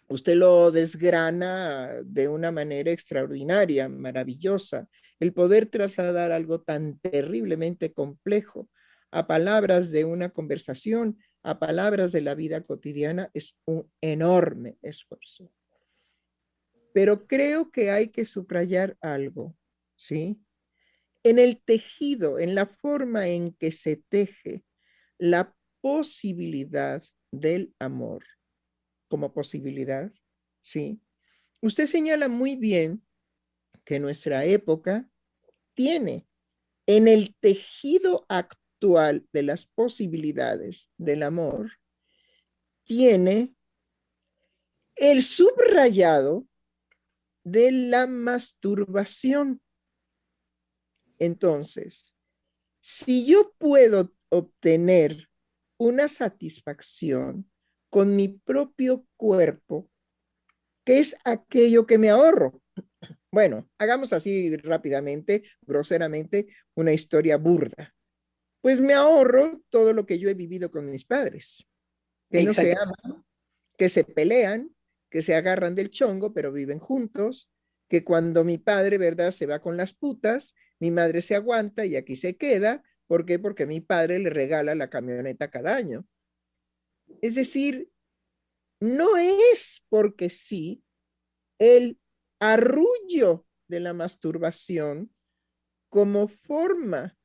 [0.07, 4.89] usted lo desgrana de una manera extraordinaria, maravillosa.
[5.19, 8.69] El poder trasladar algo tan terriblemente complejo
[9.11, 15.51] a palabras de una conversación, a palabras de la vida cotidiana, es un enorme esfuerzo.
[16.93, 19.57] Pero creo que hay que subrayar algo,
[19.97, 20.41] ¿sí?
[21.23, 24.65] En el tejido, en la forma en que se teje
[25.19, 28.25] la posibilidad del amor
[29.09, 30.13] como posibilidad,
[30.63, 31.01] ¿sí?
[31.63, 33.05] Usted señala muy bien
[33.85, 35.09] que nuestra época
[35.75, 36.27] tiene
[36.87, 41.73] en el tejido actual de las posibilidades del amor,
[42.85, 43.55] tiene
[44.97, 46.47] el subrayado
[47.45, 49.61] de la masturbación.
[51.19, 52.15] Entonces,
[52.81, 55.29] si yo puedo obtener
[55.79, 57.51] una satisfacción
[57.91, 59.91] con mi propio cuerpo,
[60.85, 62.63] ¿qué es aquello que me ahorro?
[63.33, 67.95] Bueno, hagamos así rápidamente, groseramente, una historia burda.
[68.61, 71.67] Pues me ahorro todo lo que yo he vivido con mis padres,
[72.31, 72.63] que Exacto.
[72.63, 73.25] no se aman,
[73.79, 74.75] que se pelean,
[75.11, 77.51] que se agarran del chongo, pero viven juntos,
[77.89, 81.97] que cuando mi padre, ¿verdad?, se va con las putas, mi madre se aguanta y
[81.97, 82.85] aquí se queda.
[83.07, 83.39] ¿Por qué?
[83.39, 86.07] Porque mi padre le regala la camioneta cada año.
[87.21, 87.91] Es decir,
[88.81, 90.85] no es porque sí
[91.59, 91.99] el
[92.39, 95.13] arrullo de la masturbación
[95.91, 97.19] como forma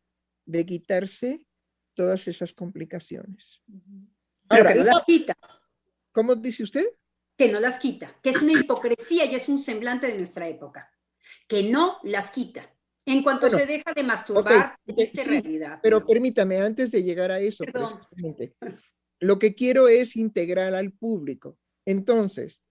[0.45, 1.45] de quitarse
[1.93, 3.61] todas esas complicaciones.
[3.67, 5.33] Pero Ahora, que no las quita.
[6.11, 6.85] ¿Cómo dice usted?
[7.37, 10.91] que no las quita, que es una hipocresía y es un semblante de nuestra época,
[11.47, 12.71] que no las quita.
[13.05, 15.79] En cuanto bueno, se deja de masturbar, okay, esta sí, realidad.
[15.83, 17.63] Pero permítame, antes de llegar a eso,
[19.19, 21.57] lo que quiero es integrar al público.
[21.85, 22.63] Entonces,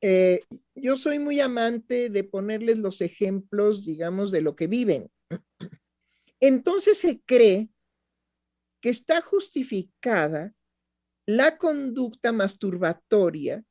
[0.00, 0.40] eh,
[0.74, 5.08] yo soy muy amante de ponerles los ejemplos, digamos, de lo que viven.
[6.46, 7.70] Entonces se cree
[8.80, 10.54] que está justificada
[11.26, 13.64] la conducta masturbatoria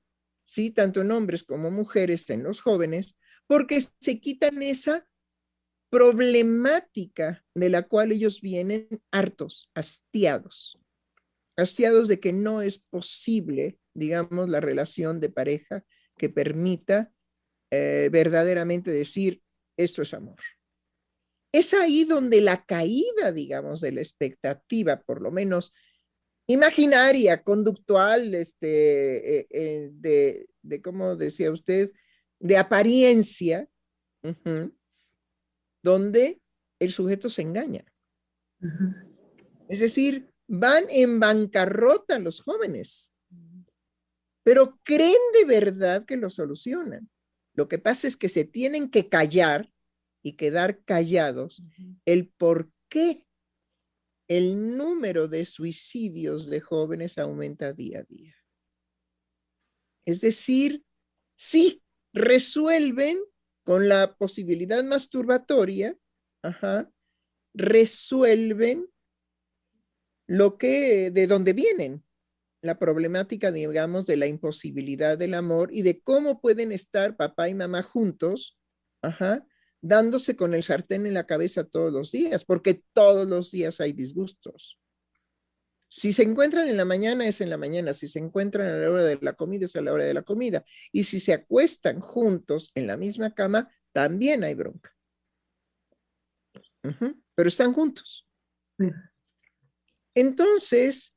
[0.45, 0.71] ¿sí?
[0.71, 3.15] Tanto en hombres como mujeres, en los jóvenes,
[3.47, 5.07] porque se quitan esa
[5.89, 10.79] problemática de la cual ellos vienen hartos, hastiados,
[11.55, 15.85] hastiados de que no es posible, digamos, la relación de pareja
[16.17, 17.11] que permita
[17.71, 19.41] eh, verdaderamente decir,
[19.77, 20.39] esto es amor.
[21.53, 25.71] Es ahí donde la caída, digamos, de la expectativa, por lo menos
[26.47, 31.91] imaginaria, conductual, este, eh, eh, de, de, como decía usted,
[32.39, 33.69] de apariencia,
[35.81, 36.41] donde
[36.79, 37.85] el sujeto se engaña.
[39.69, 43.13] Es decir, van en bancarrota los jóvenes,
[44.43, 47.09] pero creen de verdad que lo solucionan.
[47.53, 49.72] Lo que pasa es que se tienen que callar
[50.23, 51.61] y quedar callados
[52.05, 53.27] el por qué
[54.27, 58.35] el número de suicidios de jóvenes aumenta día a día.
[60.05, 60.83] Es decir,
[61.35, 63.19] sí, resuelven
[63.63, 65.97] con la posibilidad masturbatoria,
[67.53, 68.89] resuelven
[70.27, 72.03] lo que, de dónde vienen,
[72.61, 77.53] la problemática, digamos, de la imposibilidad del amor y de cómo pueden estar papá y
[77.53, 78.57] mamá juntos,
[79.01, 79.45] ajá,
[79.83, 83.91] dándose con el sartén en la cabeza todos los días, porque todos los días hay
[83.91, 84.79] disgustos.
[85.89, 88.89] Si se encuentran en la mañana es en la mañana, si se encuentran a la
[88.89, 90.63] hora de la comida es a la hora de la comida,
[90.93, 94.95] y si se acuestan juntos en la misma cama, también hay bronca.
[97.35, 98.25] Pero están juntos.
[100.15, 101.13] Entonces,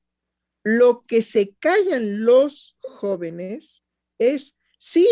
[0.64, 3.84] lo que se callan los jóvenes
[4.18, 5.06] es, sí,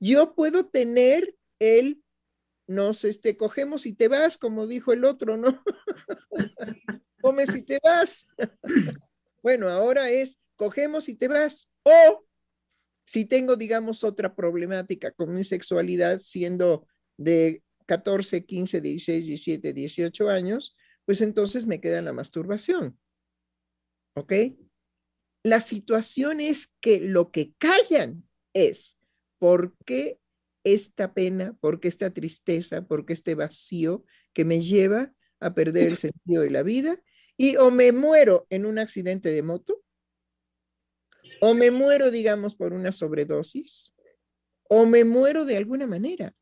[0.00, 2.02] yo puedo tener el
[2.66, 5.62] nos este, cogemos y te vas, como dijo el otro, ¿no?
[7.22, 8.26] Comes y te vas.
[9.42, 11.68] bueno, ahora es cogemos y te vas.
[11.84, 12.24] O
[13.04, 16.86] si tengo, digamos, otra problemática con mi sexualidad siendo
[17.16, 22.98] de 14, 15, 16, 17, 18 años, pues entonces me queda la masturbación.
[24.14, 24.32] ¿Ok?
[25.44, 28.96] La situación es que lo que callan es
[29.38, 30.18] por qué
[30.66, 36.42] esta pena, porque esta tristeza, porque este vacío que me lleva a perder el sentido
[36.42, 37.00] de la vida
[37.36, 39.84] y o me muero en un accidente de moto,
[41.40, 43.94] o me muero, digamos, por una sobredosis,
[44.68, 46.34] o me muero de alguna manera.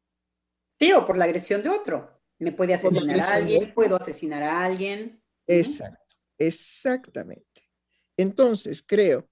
[0.79, 2.23] Sí, o por la agresión de otro.
[2.39, 5.23] Me puede asesinar a alguien, puedo asesinar a alguien.
[5.47, 7.69] Exacto, exactamente.
[8.17, 9.29] Entonces, creo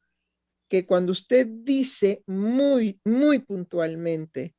[0.69, 4.55] que cuando usted dice muy, muy puntualmente,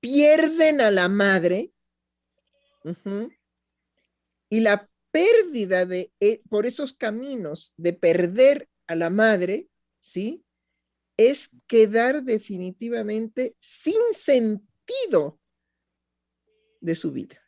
[0.00, 1.72] pierden a la madre
[4.50, 9.68] y la pérdida de, eh, por esos caminos de perder a la madre,
[10.00, 10.44] ¿sí?
[11.16, 15.40] Es quedar definitivamente sin sentido
[16.80, 17.42] de su vida.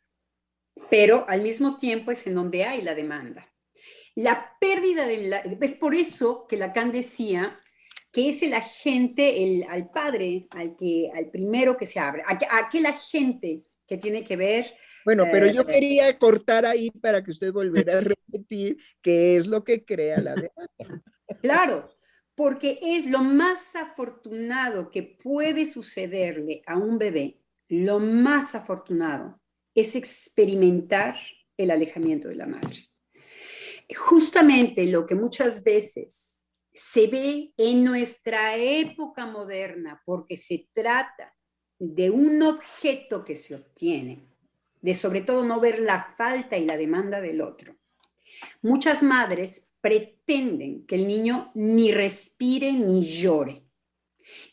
[0.89, 3.47] Pero al mismo tiempo es en donde hay la demanda.
[4.15, 5.37] La pérdida de la...
[5.39, 7.57] Es por eso que Lacan decía
[8.11, 12.37] que es el agente, el, al padre, al, que, al primero que se abre, a,
[12.57, 14.73] aquel agente que tiene que ver.
[15.05, 19.47] Bueno, pero yo eh, quería cortar ahí para que usted volviera a repetir qué es
[19.47, 21.03] lo que crea la demanda.
[21.41, 21.89] Claro,
[22.35, 29.39] porque es lo más afortunado que puede sucederle a un bebé, lo más afortunado
[29.73, 31.15] es experimentar
[31.55, 32.89] el alejamiento de la madre.
[33.95, 36.40] Justamente lo que muchas veces
[36.73, 41.35] se ve en nuestra época moderna porque se trata
[41.77, 44.27] de un objeto que se obtiene,
[44.81, 47.75] de sobre todo no ver la falta y la demanda del otro.
[48.61, 53.65] Muchas madres pretenden que el niño ni respire ni llore,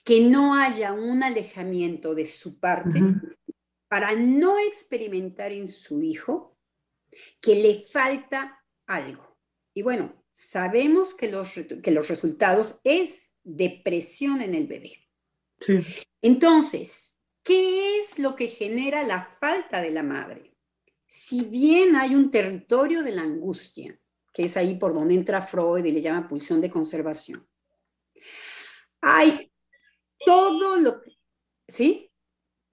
[0.05, 3.01] que no haya un alejamiento de su parte
[3.89, 6.59] para no experimentar en su hijo
[7.41, 9.39] que le falta algo.
[9.75, 11.51] Y bueno, sabemos que los,
[11.83, 14.93] que los resultados es depresión en el bebé.
[16.23, 20.55] Entonces, ¿qué es lo que genera la falta de la madre?
[21.09, 23.99] Si bien hay un territorio de la angustia,
[24.33, 27.45] que es ahí por donde entra Freud y le llama pulsión de conservación,
[29.01, 29.51] hay
[30.25, 31.17] todo lo que...
[31.67, 32.13] ¿Sí?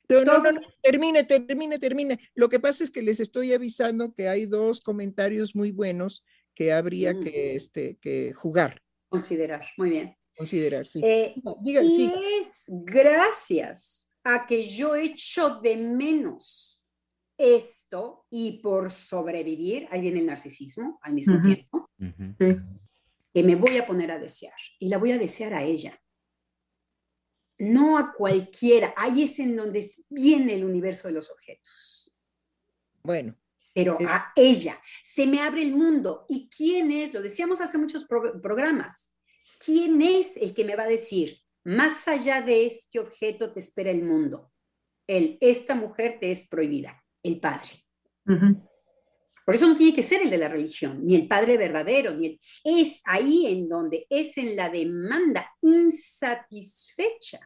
[0.07, 2.19] No, no, no, termine, termine, termine.
[2.35, 6.23] Lo que pasa es que les estoy avisando que hay dos comentarios muy buenos
[6.55, 7.19] que habría mm.
[7.21, 8.81] que, este, que jugar.
[9.09, 10.17] Considerar, muy bien.
[10.35, 11.01] Considerar, sí.
[11.03, 16.83] Eh, y es gracias a que yo echo de menos
[17.37, 23.85] esto y por sobrevivir, ahí viene el narcisismo al mismo tiempo, que me voy a
[23.85, 25.99] poner a desear y la voy a desear a ella.
[27.57, 32.11] No a cualquiera, ahí es en donde viene el universo de los objetos.
[33.03, 33.37] Bueno,
[33.75, 34.81] pero a ella.
[35.03, 36.25] Se me abre el mundo.
[36.29, 37.13] ¿Y quién es?
[37.13, 39.13] Lo decíamos hace muchos programas.
[39.63, 43.91] ¿Quién es el que me va a decir, más allá de este objeto te espera
[43.91, 44.49] el mundo?
[45.05, 47.83] El, esta mujer te es prohibida, el padre.
[49.45, 52.27] Por eso no tiene que ser el de la religión, ni el padre verdadero, ni
[52.27, 52.39] el...
[52.63, 57.39] es ahí en donde es en la demanda insatisfecha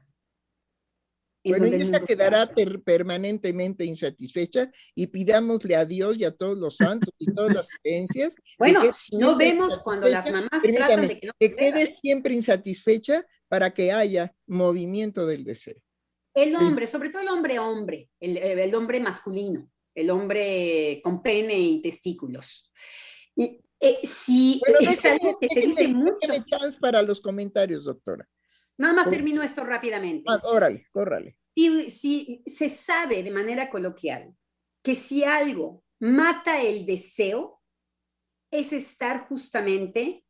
[1.43, 2.51] bueno, ella quedará
[2.83, 8.35] permanentemente insatisfecha y pidámosle a Dios y a todos los santos y todas las creencias.
[8.57, 13.25] Bueno, si no vemos cuando las mamás tratan de que no que quede siempre insatisfecha
[13.47, 15.81] para que haya movimiento del deseo.
[16.33, 21.57] El hombre, sobre todo el hombre hombre, el, el, hombre masculino, el hombre con pene
[21.57, 22.71] y testículos.
[23.35, 26.33] Y, eh, si es algo que se dice mucho.
[26.81, 28.27] para los comentarios, doctora.
[28.79, 30.23] Nada más termino esto rápidamente.
[30.27, 31.37] Ah, órale, órale.
[31.55, 34.33] Si, si se sabe de manera coloquial
[34.81, 37.61] que si algo mata el deseo,
[38.49, 40.23] es estar justamente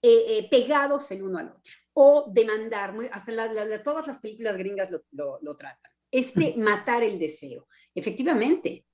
[0.00, 5.38] eh, eh, pegados el uno al otro o demandar, hasta todas las películas gringas lo,
[5.40, 7.66] lo tratan, este matar el deseo.
[7.94, 8.86] Efectivamente,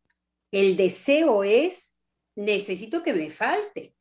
[0.50, 2.00] el deseo es,
[2.36, 3.94] necesito que me falte.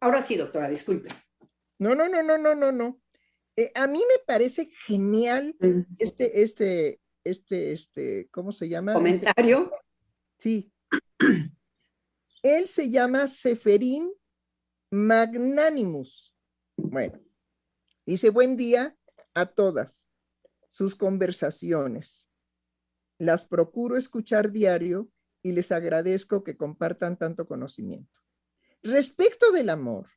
[0.00, 1.10] Ahora sí, doctora, disculpe.
[1.78, 3.00] No, no, no, no, no, no, no.
[3.56, 5.56] Eh, a mí me parece genial
[5.98, 8.92] este, este, este, este, ¿cómo se llama?
[8.92, 9.72] Este Comentario.
[10.38, 10.72] sí.
[12.42, 14.12] Él se llama Seferín
[14.92, 16.36] Magnanimus.
[16.76, 17.18] Bueno,
[18.04, 18.96] dice buen día
[19.34, 20.06] a todas
[20.68, 22.28] sus conversaciones.
[23.18, 25.10] Las procuro escuchar diario
[25.42, 28.20] y les agradezco que compartan tanto conocimiento.
[28.82, 30.08] Respecto del amor,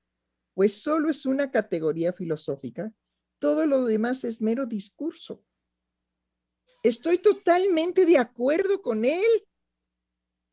[0.53, 2.93] pues solo es una categoría filosófica
[3.39, 5.43] todo lo demás es mero discurso.
[6.83, 9.47] Estoy totalmente de acuerdo con él.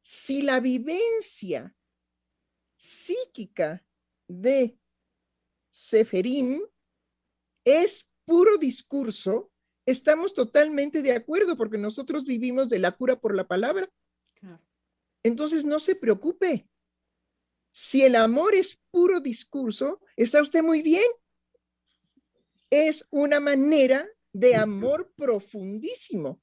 [0.03, 1.77] Si la vivencia
[2.77, 3.85] psíquica
[4.29, 4.79] de
[5.71, 6.63] Seferín
[7.65, 9.53] es puro discurso,
[9.85, 13.91] estamos totalmente de acuerdo porque nosotros vivimos de la cura por la palabra.
[15.23, 16.69] Entonces no se preocupe.
[17.73, 21.05] Si el amor es puro discurso, está usted muy bien
[22.77, 26.43] es una manera de amor profundísimo,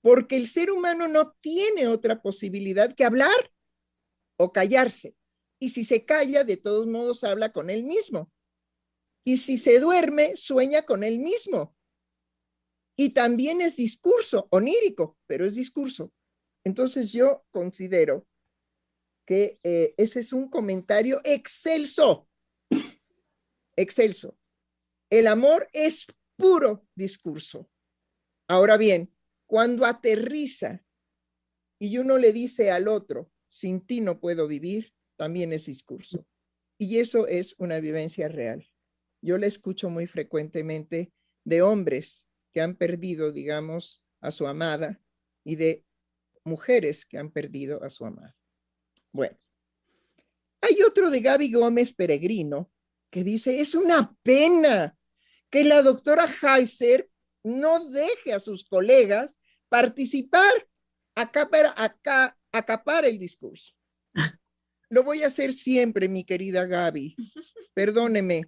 [0.00, 3.52] porque el ser humano no tiene otra posibilidad que hablar
[4.36, 5.16] o callarse.
[5.58, 8.30] Y si se calla, de todos modos habla con él mismo.
[9.24, 11.74] Y si se duerme, sueña con él mismo.
[12.96, 16.12] Y también es discurso, onírico, pero es discurso.
[16.64, 18.26] Entonces yo considero
[19.26, 22.28] que eh, ese es un comentario excelso,
[23.76, 24.37] excelso.
[25.10, 26.06] El amor es
[26.36, 27.70] puro discurso.
[28.48, 29.14] Ahora bien,
[29.46, 30.84] cuando aterriza
[31.78, 36.26] y uno le dice al otro, sin ti no puedo vivir, también es discurso.
[36.78, 38.68] Y eso es una vivencia real.
[39.22, 41.12] Yo le escucho muy frecuentemente
[41.44, 45.00] de hombres que han perdido, digamos, a su amada
[45.44, 45.84] y de
[46.44, 48.36] mujeres que han perdido a su amada.
[49.12, 49.38] Bueno,
[50.60, 52.70] hay otro de Gaby Gómez Peregrino
[53.10, 54.97] que dice, es una pena
[55.50, 57.08] que la doctora Heiser
[57.44, 59.38] no deje a sus colegas
[59.68, 60.68] participar,
[61.14, 63.74] acapar, acá, acapar el discurso.
[64.90, 67.14] Lo voy a hacer siempre, mi querida Gaby.
[67.74, 68.44] Perdóneme.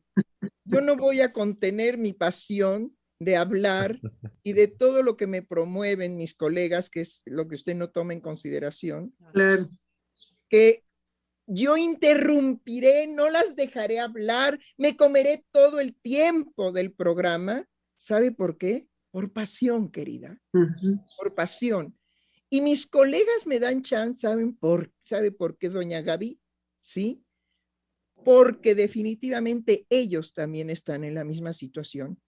[0.65, 4.01] Yo no voy a contener mi pasión de hablar
[4.43, 7.91] y de todo lo que me promueven mis colegas, que es lo que usted no
[7.91, 9.15] toma en consideración.
[9.33, 9.69] Claro.
[10.49, 10.85] Que
[11.53, 17.69] yo interrumpiré, no las dejaré hablar, me comeré todo el tiempo del programa.
[17.97, 18.87] ¿Sabe por qué?
[19.11, 21.99] Por pasión, querida, por pasión.
[22.49, 26.41] Y mis colegas me dan chance, ¿saben por, ¿sabe por qué, doña Gaby?
[26.81, 27.25] ¿Sí?
[28.25, 32.21] Porque definitivamente ellos también están en la misma situación.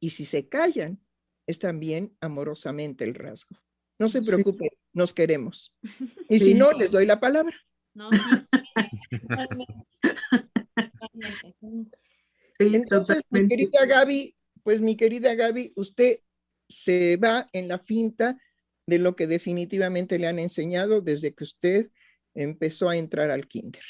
[0.00, 1.00] Y si se callan,
[1.46, 3.56] es también amorosamente el rasgo.
[3.98, 5.72] No se preocupe, nos queremos.
[6.28, 7.54] Y si no, les doy la palabra.
[12.58, 16.20] Entonces, mi querida Gaby, pues mi querida Gaby, usted
[16.68, 18.38] se va en la finta
[18.86, 21.90] de lo que definitivamente le han enseñado desde que usted
[22.34, 23.84] empezó a entrar al kinder.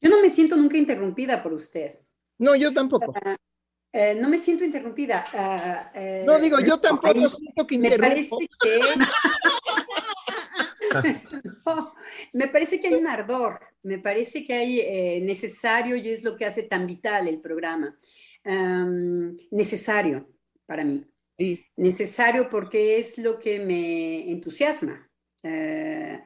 [0.00, 1.94] Yo no me siento nunca interrumpida por usted.
[2.38, 3.12] No, yo tampoco.
[3.22, 3.36] Ah,
[3.92, 5.24] eh, no me siento interrumpida.
[5.34, 8.80] Ah, eh, no digo, yo tampoco siento que Me parece que
[12.32, 16.36] me parece que hay un ardor, me parece que hay eh, necesario y es lo
[16.36, 17.96] que hace tan vital el programa.
[19.50, 20.28] necesario
[20.66, 21.04] para mí.
[21.76, 25.10] Necesario porque es lo que me entusiasma.
[25.42, 26.20] Eh,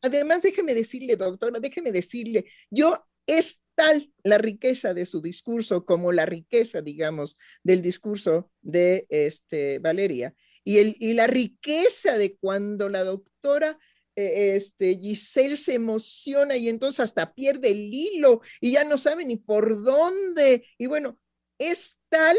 [0.00, 2.96] además, déjeme decirle, doctora, déjeme decirle, yo
[3.26, 9.78] es tal la riqueza de su discurso como la riqueza, digamos, del discurso de este,
[9.78, 10.34] Valeria,
[10.66, 13.78] y, el, y la riqueza de cuando la doctora
[14.16, 19.24] eh, este, Giselle se emociona y entonces hasta pierde el hilo y ya no sabe
[19.24, 20.66] ni por dónde.
[20.76, 21.20] Y bueno,
[21.56, 22.36] es tal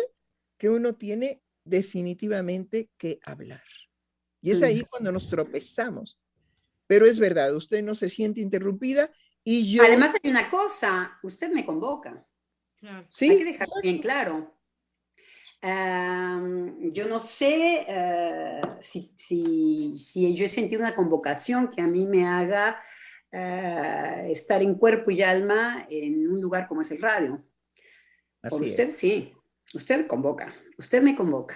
[0.57, 3.63] que uno tiene definitivamente que hablar.
[4.41, 6.19] Y es ahí cuando nos tropezamos.
[6.85, 9.09] Pero es verdad, usted no se siente interrumpida
[9.41, 9.83] y yo...
[9.83, 12.27] Además hay una cosa, usted me convoca.
[13.07, 13.29] Sí.
[13.29, 14.56] Hay que dejarlo bien claro.
[15.61, 22.05] Yo no sé eh, si, si, si, yo he sentido una convocación que a mí
[22.05, 22.81] me haga
[23.31, 27.43] eh, estar en cuerpo y alma en un lugar como es el radio.
[28.41, 29.33] Por usted sí,
[29.73, 31.55] usted convoca, usted me convoca.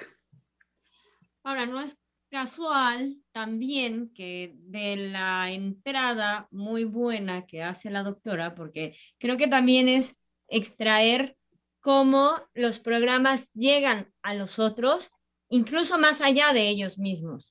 [1.43, 1.97] Ahora, no es
[2.29, 9.47] casual también que de la entrada muy buena que hace la doctora, porque creo que
[9.47, 10.15] también es
[10.47, 11.37] extraer
[11.81, 15.11] cómo los programas llegan a los otros,
[15.49, 17.49] incluso más allá de ellos mismos.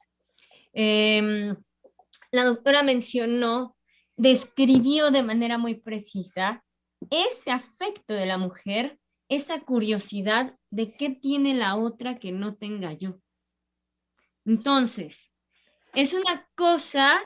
[0.73, 1.57] Em,
[2.31, 3.77] la doctora mencionó,
[4.17, 6.65] describió de manera muy precisa
[7.11, 12.93] ese afecto de la mujer, esa curiosidad de qué tiene la otra que no tenga
[12.93, 13.21] yo.
[14.45, 15.33] Entonces,
[15.95, 17.21] es una cosa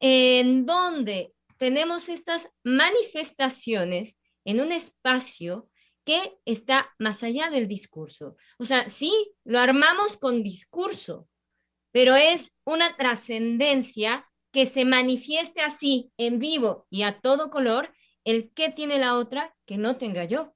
[0.00, 5.68] en donde tenemos estas manifestaciones en un espacio
[6.04, 8.36] que está más allá del discurso.
[8.58, 9.12] O sea, sí,
[9.44, 11.28] lo armamos con discurso,
[11.92, 17.92] pero es una trascendencia que se manifieste así, en vivo y a todo color,
[18.24, 20.54] el que tiene la otra que no tenga yo.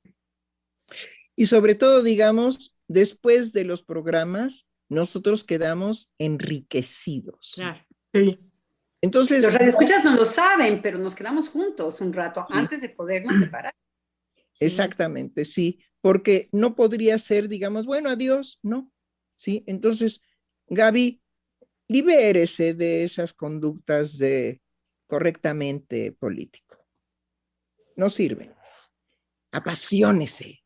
[1.35, 7.53] Y sobre todo, digamos, después de los programas, nosotros quedamos enriquecidos.
[7.55, 7.85] Claro.
[8.13, 8.39] Sí.
[9.01, 9.43] Entonces.
[9.43, 13.75] Los radioescuchas no lo saben, pero nos quedamos juntos un rato antes de podernos separar.
[14.61, 18.91] Exactamente, sí, porque no podría ser, digamos, bueno, adiós, no.
[19.37, 20.21] Sí, entonces,
[20.69, 21.23] Gaby,
[21.89, 24.61] libérese de esas conductas de
[25.07, 26.77] correctamente político.
[27.97, 28.55] No sirve.
[29.51, 30.61] Apasionese,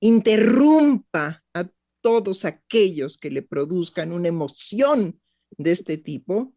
[0.00, 1.70] interrumpa a
[2.00, 5.20] todos aquellos que le produzcan una emoción
[5.56, 6.54] de este tipo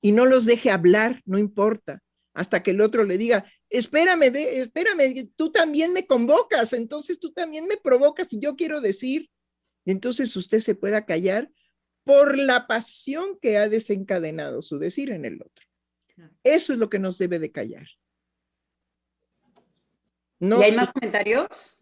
[0.00, 2.02] y no los deje hablar, no importa,
[2.34, 7.66] hasta que el otro le diga, espérame, espérame, tú también me convocas, entonces tú también
[7.66, 9.30] me provocas y yo quiero decir,
[9.86, 11.50] entonces usted se pueda callar
[12.02, 15.64] por la pasión que ha desencadenado su decir en el otro.
[16.42, 17.86] Eso es lo que nos debe de callar.
[20.40, 21.80] No, ¿Y hay más comentarios?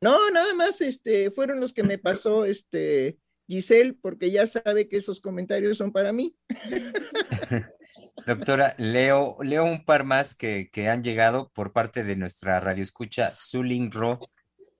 [0.00, 4.96] No, nada más este, fueron los que me pasó este, Giselle, porque ya sabe que
[4.96, 6.36] esos comentarios son para mí.
[8.26, 13.90] Doctora, leo, leo un par más que, han llegado por parte de nuestra radioescucha Suling
[13.90, 14.20] Ro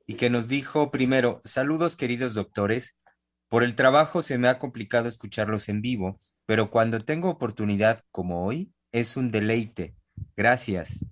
[0.07, 2.97] y que nos dijo primero, saludos queridos doctores,
[3.49, 8.45] por el trabajo se me ha complicado escucharlos en vivo, pero cuando tengo oportunidad como
[8.45, 9.95] hoy, es un deleite.
[10.37, 11.05] Gracias.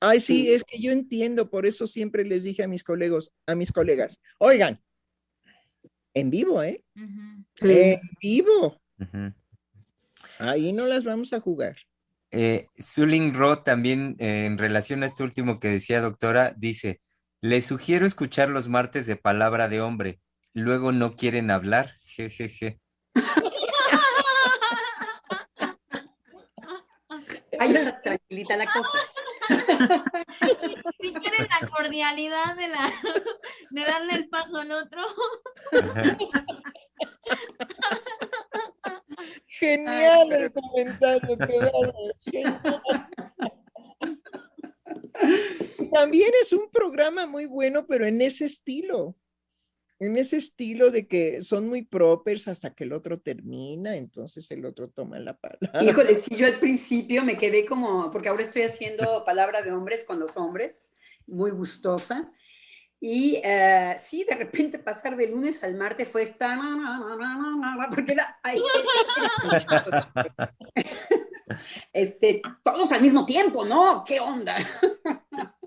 [0.00, 3.54] Ay, sí, es que yo entiendo, por eso siempre les dije a mis colegas, a
[3.56, 4.80] mis colegas, oigan,
[6.14, 6.84] en vivo, ¿eh?
[6.94, 8.80] En vivo.
[10.38, 11.76] Ahí no las vamos a jugar.
[12.30, 17.00] Eh, Suling Ro también, eh, en relación a este último que decía doctora, dice,
[17.40, 20.20] les sugiero escuchar los martes de palabra de hombre,
[20.52, 22.80] luego no quieren hablar, jejeje.
[27.58, 28.98] Ahí está tranquilita la cosa.
[31.00, 32.92] Si quieren la cordialidad de, la,
[33.70, 35.02] de darle el paso al otro.
[39.46, 41.38] Genial el comentario
[45.92, 49.16] También es un programa muy bueno, pero en ese estilo
[50.00, 54.64] en ese estilo de que son muy propers hasta que el otro termina, entonces el
[54.64, 55.82] otro toma la palabra.
[55.82, 60.04] Híjole, sí, yo al principio me quedé como, porque ahora estoy haciendo palabra de hombres
[60.04, 60.92] con los hombres,
[61.26, 62.32] muy gustosa.
[63.00, 66.58] Y uh, sí, de repente pasar de lunes al martes fue esta,
[67.94, 68.40] porque era,
[71.92, 74.04] este, todos al mismo tiempo, ¿no?
[74.06, 74.56] ¿Qué onda?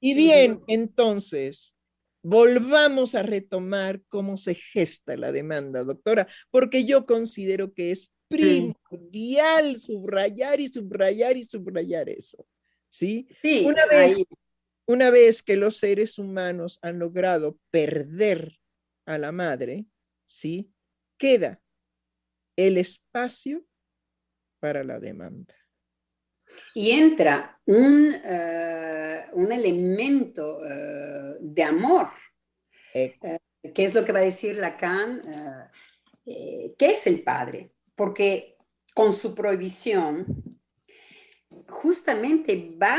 [0.00, 1.74] Y bien, entonces,
[2.22, 9.80] volvamos a retomar cómo se gesta la demanda, doctora, porque yo considero que es primordial
[9.80, 12.46] subrayar y subrayar y subrayar eso.
[12.90, 13.26] ¿Sí?
[13.42, 14.18] sí una, vez,
[14.86, 18.58] una vez que los seres humanos han logrado perder
[19.06, 19.86] a la madre,
[20.26, 20.72] ¿sí?
[21.18, 21.60] Queda
[22.56, 23.64] el espacio
[24.60, 25.54] para la demanda.
[26.74, 32.08] Y entra un, eh, un elemento eh, de amor,
[32.92, 33.16] eh,
[33.74, 35.22] ¿Qué es lo que va a decir Lacan,
[36.24, 37.72] ¿qué es el padre?
[37.94, 38.58] Porque
[38.94, 40.60] con su prohibición,
[41.68, 42.98] justamente va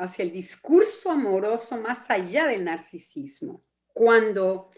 [0.00, 3.62] hacia el discurso amoroso más allá del narcisismo.
[3.92, 4.70] Cuando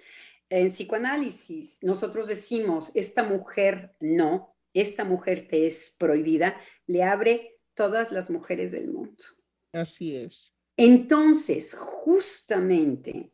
[0.51, 8.11] en psicoanálisis nosotros decimos, esta mujer no, esta mujer te es prohibida, le abre todas
[8.11, 9.25] las mujeres del mundo.
[9.73, 10.53] Así es.
[10.77, 13.33] Entonces, justamente,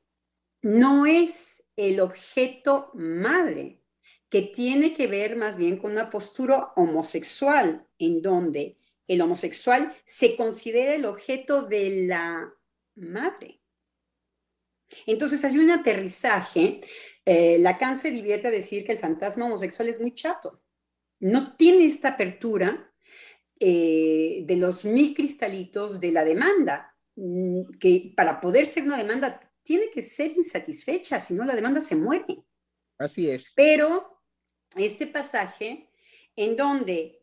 [0.62, 3.82] no es el objeto madre,
[4.28, 8.76] que tiene que ver más bien con una postura homosexual, en donde
[9.08, 12.54] el homosexual se considera el objeto de la
[12.94, 13.60] madre.
[15.06, 16.80] Entonces hay un aterrizaje.
[17.24, 20.62] Eh, Lacan se divierte a decir que el fantasma homosexual es muy chato.
[21.20, 22.92] No tiene esta apertura
[23.58, 29.40] eh, de los mil cristalitos de la demanda, mm, que para poder ser una demanda
[29.64, 32.44] tiene que ser insatisfecha, si no la demanda se muere.
[32.98, 33.52] Así es.
[33.54, 34.22] Pero
[34.76, 35.90] este pasaje
[36.36, 37.17] en donde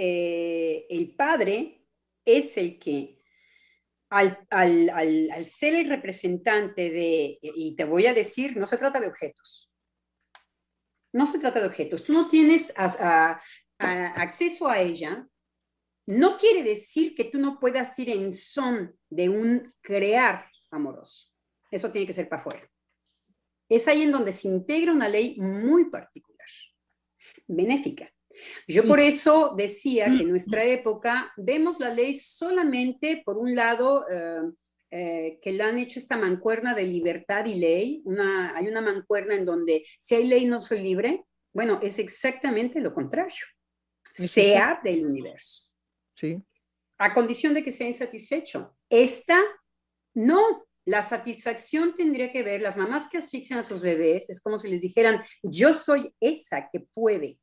[0.00, 1.84] eh, el padre
[2.24, 3.20] es el que,
[4.10, 4.38] al,
[5.44, 9.72] ser el representante de, y te voy a decir, no se trata de objetos.
[11.12, 12.04] No se trata de objetos.
[12.04, 15.26] Tú no tienes acceso a ella.
[16.06, 21.32] No quiere decir que tú no puedas ir en son de un crear amoroso.
[21.72, 22.70] Eso tiene que ser para afuera.
[23.68, 26.48] Es ahí en donde se integra una ley muy particular,
[27.48, 28.08] benéfica.
[28.66, 34.04] Yo por eso decía que en nuestra época vemos la ley solamente, por un lado,
[34.10, 34.40] eh,
[34.90, 38.02] eh, que la han hecho esta mancuerna de libertad y ley.
[38.04, 41.24] Una, hay una mancuerna en donde si hay ley no soy libre.
[41.52, 43.44] Bueno, es exactamente lo contrario.
[44.14, 45.70] Sea del universo.
[46.14, 46.42] Sí.
[46.98, 48.76] A condición de que sea insatisfecho.
[48.88, 49.40] Esta,
[50.14, 50.66] no.
[50.84, 54.68] La satisfacción tendría que ver, las mamás que asfixian a sus bebés, es como si
[54.68, 57.38] les dijeran, yo soy esa que puede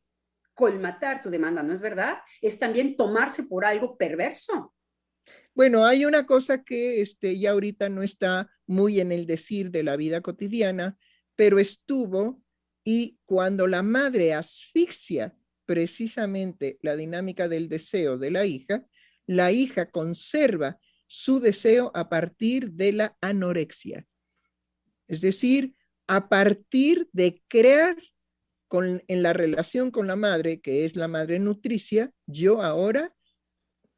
[0.56, 2.18] colmatar tu demanda, ¿no es verdad?
[2.42, 4.74] Es también tomarse por algo perverso.
[5.54, 9.84] Bueno, hay una cosa que este, ya ahorita no está muy en el decir de
[9.84, 10.98] la vida cotidiana,
[11.36, 12.42] pero estuvo
[12.84, 18.86] y cuando la madre asfixia precisamente la dinámica del deseo de la hija,
[19.26, 24.06] la hija conserva su deseo a partir de la anorexia.
[25.08, 25.76] Es decir,
[26.08, 27.98] a partir de crear
[28.84, 33.16] en la relación con la madre, que es la madre nutricia, yo ahora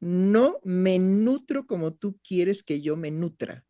[0.00, 3.64] no me nutro como tú quieres que yo me nutra,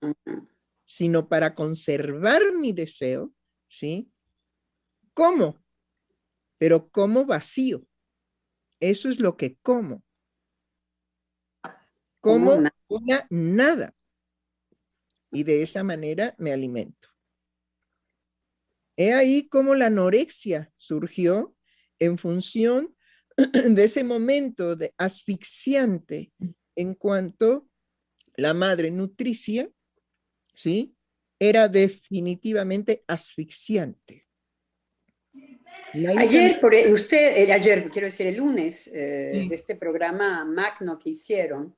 [0.86, 3.32] sino para conservar mi deseo,
[3.68, 4.10] ¿sí?
[5.14, 5.62] ¿Cómo?
[6.59, 7.85] Pero como vacío.
[8.80, 10.05] Eso es lo que como.
[12.20, 12.52] Como
[12.89, 13.94] una nada.
[15.30, 17.09] Y de esa manera me alimento.
[19.00, 21.54] He ahí cómo la anorexia surgió
[22.00, 22.96] en función
[23.36, 26.32] de ese momento de asfixiante
[26.74, 27.68] en cuanto
[28.34, 29.70] la madre nutricia,
[30.52, 30.96] ¿sí?
[31.38, 34.26] Era definitivamente asfixiante.
[35.94, 41.10] ayer, por, e, usted, ayer, quiero decir, el lunes, eh, de este programa magno que
[41.10, 41.76] hicieron,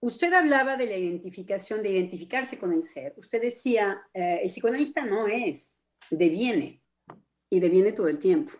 [0.00, 3.14] usted hablaba de la identificación, de identificarse con el ser.
[3.16, 5.81] Usted decía, eh, el psicoanalista no es
[6.16, 6.82] deviene
[7.50, 8.52] y deviene todo el tiempo.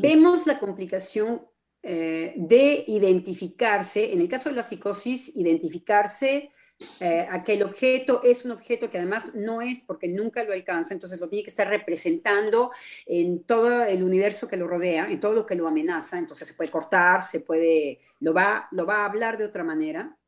[0.00, 1.42] Vemos la complicación
[1.82, 6.50] eh, de identificarse, en el caso de la psicosis, identificarse
[6.98, 10.52] eh, a que el objeto es un objeto que además no es porque nunca lo
[10.52, 12.72] alcanza, entonces lo tiene que estar representando
[13.06, 16.54] en todo el universo que lo rodea, en todo lo que lo amenaza, entonces se
[16.54, 20.18] puede cortar, se puede, lo va, lo va a hablar de otra manera.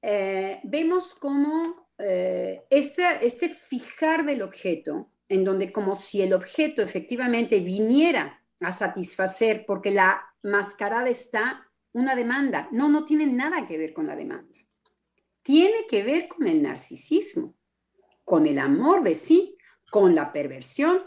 [0.00, 7.60] Eh, vemos cómo este, este fijar del objeto en donde como si el objeto efectivamente
[7.60, 12.68] viniera a satisfacer, porque la mascarada está una demanda.
[12.72, 14.58] No, no tiene nada que ver con la demanda.
[15.42, 17.54] Tiene que ver con el narcisismo,
[18.24, 19.56] con el amor de sí,
[19.90, 21.02] con la perversión,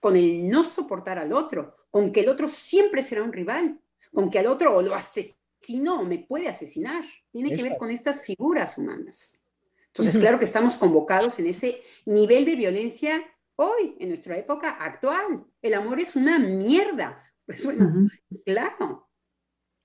[0.00, 3.80] con el no soportar al otro, con que el otro siempre será un rival,
[4.12, 7.04] con que al otro o lo asesino o me puede asesinar.
[7.30, 9.42] Tiene que ver con estas figuras humanas.
[9.86, 13.24] Entonces, claro que estamos convocados en ese nivel de violencia
[13.56, 15.44] hoy, en nuestra época actual.
[15.62, 17.22] El amor es una mierda.
[17.46, 18.08] Pues bueno,
[18.44, 19.08] claro.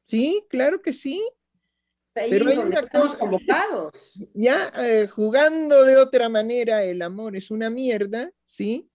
[0.07, 1.23] Sí, claro que sí.
[2.13, 4.19] Pero estamos convocados.
[4.33, 8.89] Ya eh, jugando de otra manera, el amor es una mierda, ¿sí?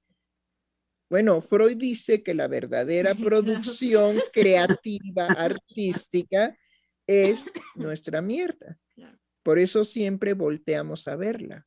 [1.08, 6.56] Bueno, Freud dice que la verdadera producción creativa, artística,
[7.06, 8.78] es nuestra mierda.
[9.42, 11.66] Por eso siempre volteamos a verla,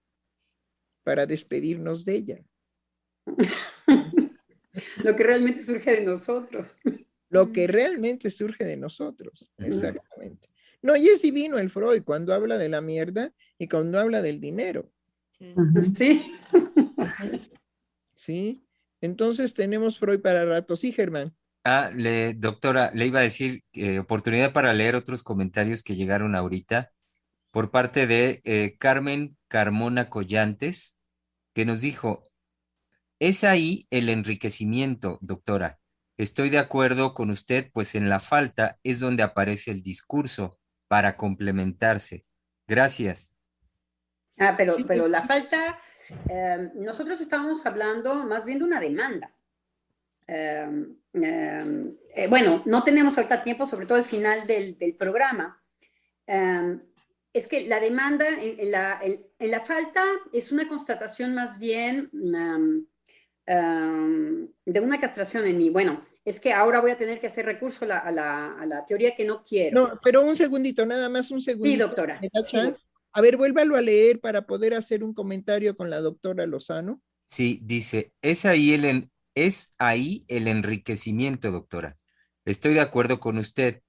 [1.04, 2.46] para despedirnos de ella.
[5.04, 6.78] Lo que realmente surge de nosotros.
[7.30, 9.52] lo que realmente surge de nosotros.
[9.58, 10.50] Exactamente.
[10.82, 14.40] No, y es divino el Freud cuando habla de la mierda y cuando habla del
[14.40, 14.92] dinero.
[15.96, 16.22] Sí.
[18.16, 18.64] Sí.
[19.02, 20.76] Entonces tenemos Freud para rato.
[20.76, 21.36] Sí, Germán.
[21.64, 26.36] Ah, le, doctora, le iba a decir eh, oportunidad para leer otros comentarios que llegaron
[26.36, 26.92] ahorita
[27.52, 30.96] por parte de eh, Carmen Carmona Collantes,
[31.54, 32.24] que nos dijo,
[33.20, 35.80] es ahí el enriquecimiento, doctora.
[36.18, 41.16] Estoy de acuerdo con usted, pues en la falta es donde aparece el discurso para
[41.16, 42.26] complementarse.
[42.68, 43.34] Gracias.
[44.40, 45.80] Ah, pero, pero la falta,
[46.30, 49.34] eh, nosotros estamos hablando más bien de una demanda.
[50.28, 55.64] Em, em, eh, bueno, no tenemos ahorita tiempo, sobre todo al final del, del programa.
[56.26, 56.82] Em,
[57.34, 60.04] es que la demanda en, la, en, la, falta
[60.34, 62.10] es una constatación más bien
[63.48, 65.70] de una castración en mí.
[65.70, 68.66] Bueno, es que ahora voy a tener que hacer recurso a la, a la, a
[68.66, 69.88] la teoría que no quiero.
[69.88, 71.74] No, pero un segundito, nada más un segundito.
[71.74, 72.20] Sí, doctora.
[73.14, 77.02] A ver, vuélvalo a leer para poder hacer un comentario con la doctora Lozano.
[77.26, 81.98] Sí, dice, es ahí el, es ahí el enriquecimiento, doctora.
[82.46, 83.82] Estoy de acuerdo con usted,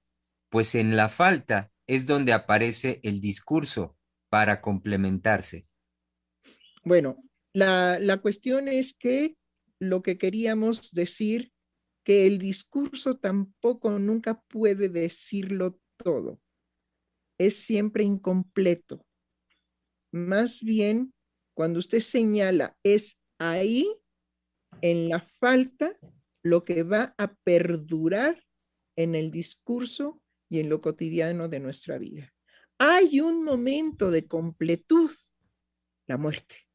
[0.49, 3.97] pues en la falta es donde aparece el discurso
[4.29, 5.65] para complementarse.
[6.83, 7.17] Bueno,
[7.53, 9.35] la, la cuestión es que
[9.79, 11.51] lo que queríamos decir,
[12.03, 16.41] que el discurso tampoco nunca puede decirlo todo.
[17.37, 19.05] Es siempre incompleto.
[20.11, 21.13] Más bien,
[21.53, 23.87] cuando usted señala es ahí,
[24.81, 25.97] en la falta
[26.43, 28.43] lo que va a perdurar
[28.95, 32.33] en el discurso y en lo cotidiano de nuestra vida.
[32.77, 35.11] Hay un momento de completud,
[36.07, 36.68] la muerte.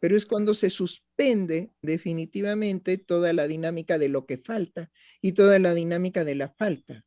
[0.00, 4.90] Pero es cuando se suspende definitivamente toda la dinámica de lo que falta
[5.20, 7.04] y toda la dinámica de la falta.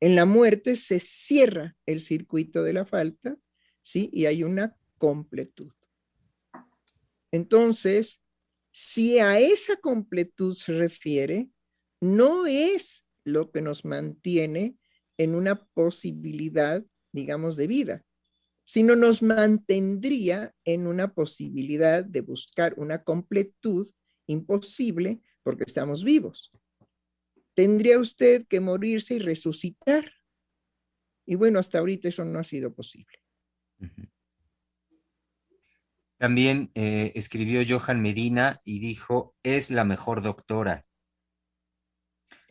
[0.00, 3.36] En la muerte se cierra el circuito de la falta,
[3.82, 4.10] ¿sí?
[4.12, 5.72] Y hay una completud.
[7.30, 8.22] Entonces,
[8.70, 11.48] si a esa completud se refiere,
[12.00, 14.76] no es lo que nos mantiene
[15.16, 18.04] en una posibilidad, digamos, de vida,
[18.64, 23.86] sino nos mantendría en una posibilidad de buscar una completud
[24.26, 26.50] imposible porque estamos vivos.
[27.54, 30.10] Tendría usted que morirse y resucitar.
[31.26, 33.18] Y bueno, hasta ahorita eso no ha sido posible.
[36.16, 40.86] También eh, escribió Johan Medina y dijo, es la mejor doctora.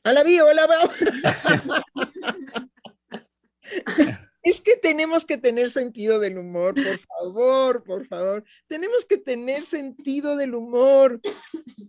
[0.03, 0.67] A la bio, a la
[4.43, 8.43] Es que tenemos que tener sentido del humor, por favor, por favor.
[8.67, 11.21] Tenemos que tener sentido del humor.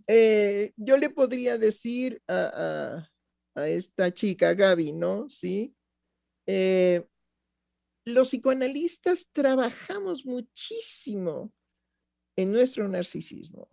[0.07, 3.09] Eh, yo le podría decir a,
[3.55, 5.27] esta chica, Gaby, ¿no?
[5.27, 5.75] Sí.
[6.47, 7.05] Eh,
[8.05, 11.51] los psicoanalistas trabajamos muchísimo
[12.37, 13.67] en nuestro narcisismo.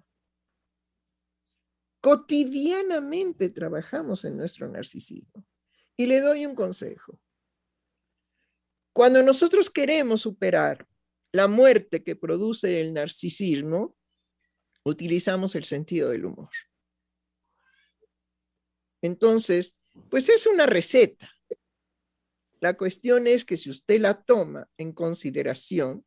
[2.01, 5.47] Cotidianamente trabajamos en nuestro narcisismo.
[5.97, 7.21] Y le doy un consejo.
[8.93, 10.87] Cuando nosotros queremos superar
[11.33, 13.97] la muerte que produce el narcisismo,
[14.85, 16.51] utilizamos el sentido del humor.
[19.01, 19.77] Entonces,
[20.11, 21.31] pues es una receta.
[22.61, 26.05] La cuestión es que si usted la toma en consideración,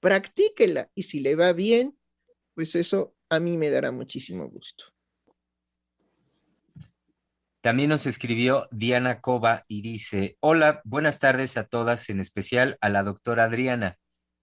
[0.00, 1.98] practíquela y si le va bien,
[2.54, 4.84] pues eso a mí me dará muchísimo gusto.
[7.60, 12.88] También nos escribió Diana Cova y dice, hola, buenas tardes a todas, en especial a
[12.88, 13.98] la doctora Adriana.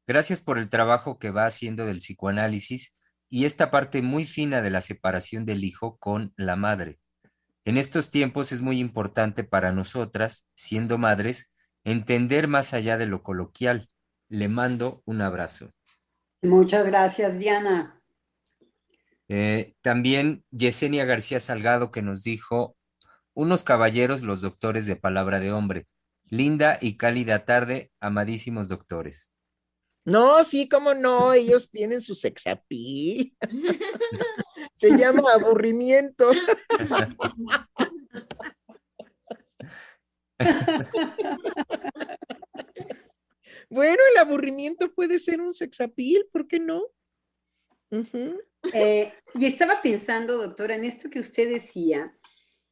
[0.06, 2.94] Gracias por el trabajo que va haciendo del psicoanálisis
[3.30, 7.00] y esta parte muy fina de la separación del hijo con la madre.
[7.64, 11.50] En estos tiempos es muy importante para nosotras, siendo madres,
[11.84, 13.88] entender más allá de lo coloquial,
[14.28, 15.72] le mando un abrazo.
[16.42, 18.02] Muchas gracias, Diana.
[19.28, 22.78] Eh, también Yesenia García Salgado que nos dijo,
[23.36, 25.88] unos caballeros los doctores de palabra de hombre.
[26.24, 29.32] Linda y cálida tarde, amadísimos doctores.
[30.06, 33.36] No, sí, cómo no, ellos tienen su sexapil.
[34.74, 36.32] Se llama aburrimiento.
[43.70, 46.84] Bueno, el aburrimiento puede ser un sexapil, ¿por qué no?
[48.74, 52.16] Eh, y estaba pensando, doctora, en esto que usted decía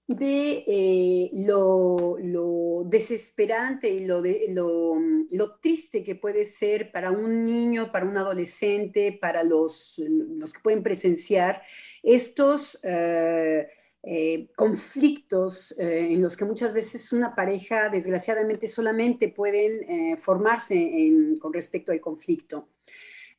[0.07, 7.91] de eh, lo, desesperante y lo, de, lo, triste que puede ser para un niño,
[7.91, 11.61] para un adolescente, para los, los que pueden presenciar
[12.01, 13.67] estos, eh,
[14.05, 21.09] eh, conflictos en los que muchas veces una pareja desgraciadamente solamente pueden formarse
[21.39, 22.67] con respecto al conflicto.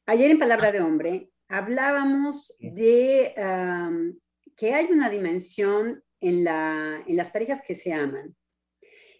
[0.07, 3.35] Ayer en Palabra de Hombre hablábamos de
[4.57, 8.35] que hay una dimensión en, las parejas que se aman,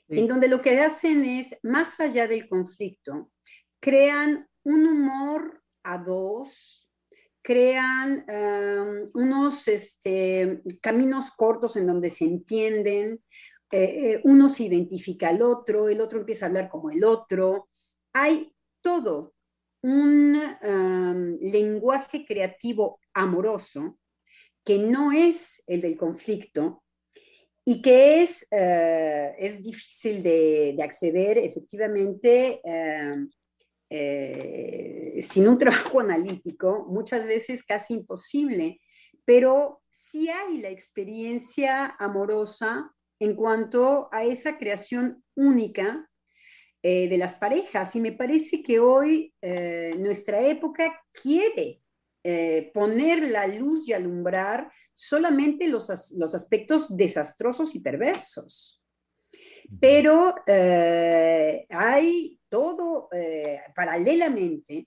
[0.09, 3.31] en donde lo que hacen es, más allá del conflicto,
[3.81, 6.91] crean un humor a dos,
[7.43, 8.25] crean
[9.15, 13.23] unos este, caminos cortos en donde se entienden,
[13.71, 17.69] eh, eh, uno se identifica al otro, el otro empieza a hablar como el otro.
[18.13, 19.35] Hay todo
[19.83, 20.39] un
[21.41, 23.99] lenguaje creativo amoroso
[24.65, 26.84] que no es el del conflicto
[27.65, 33.31] y que es, eh, es difícil de, de acceder efectivamente em,
[33.89, 38.81] eh, sin un trabajo analítico, muchas veces casi imposible,
[39.25, 46.11] pero sí hay la experiencia amorosa en cuanto a esa creación única
[46.83, 47.97] eh, de las parejas.
[47.97, 49.33] Y me parece que hoy
[49.99, 51.81] nuestra época quiere
[52.75, 58.81] poner la luz y alumbrar solamente los, los aspectos desastrosos y perversos.
[59.81, 60.35] Pero
[61.71, 64.87] hay todo eh, paralelamente,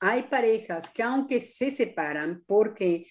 [0.00, 3.06] hay parejas que aunque se separan porque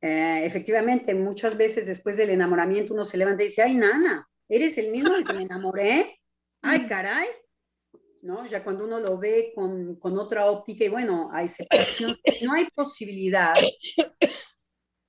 [0.00, 4.78] eh, efectivamente muchas veces después del enamoramiento uno se levanta y dice, ay, nana, ¿eres
[4.78, 6.16] el mismo del que me enamoré?
[6.62, 7.26] Ay, caray.
[8.22, 8.44] ¿No?
[8.46, 12.66] Ya cuando uno lo ve con, con otra óptica y bueno, hay separación, no hay
[12.74, 13.54] posibilidad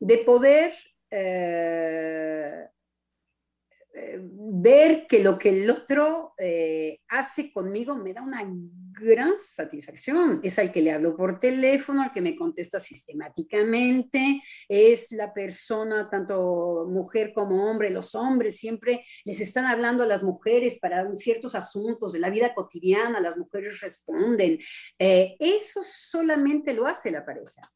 [0.02, 0.74] de poder
[1.12, 2.66] eh,
[3.94, 10.40] eh, ver que lo que el otro eh, hace conmigo me da una gran satisfacción.
[10.44, 16.10] Es al que le hablo por teléfono, al que me contesta sistemáticamente, es la persona,
[16.10, 21.54] tanto mujer como hombre, los hombres siempre les están hablando a las mujeres para ciertos
[21.54, 24.58] asuntos de la vida cotidiana, las mujeres responden.
[24.98, 27.72] Eso solamente lo hace la pareja.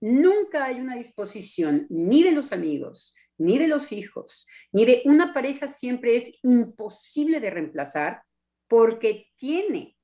[0.00, 5.32] Nunca hay una disposición ni de los amigos, ni de los hijos, ni de una
[5.32, 8.22] pareja siempre es imposible de reemplazar
[8.68, 9.96] porque tiene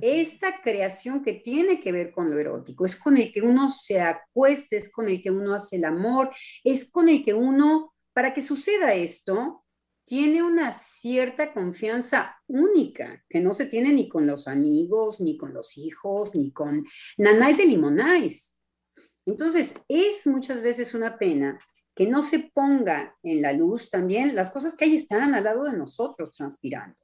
[0.00, 4.00] esta creación que tiene que ver con lo erótico, es con el que uno se
[4.00, 6.30] acuesta, es con el que uno hace el amor,
[6.62, 9.64] es con el que uno, para que suceda esto,
[10.04, 15.52] tiene una cierta confianza única que no se tiene ni con los amigos, ni con
[15.52, 16.84] los hijos, ni con
[17.16, 18.58] nanáis de limonáis.
[19.26, 21.58] Entonces, es muchas veces una pena
[21.94, 25.64] que no se ponga en la luz también las cosas que ahí están al lado
[25.64, 26.96] de nosotros transpirando.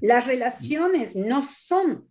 [0.00, 2.08] Las relaciones no son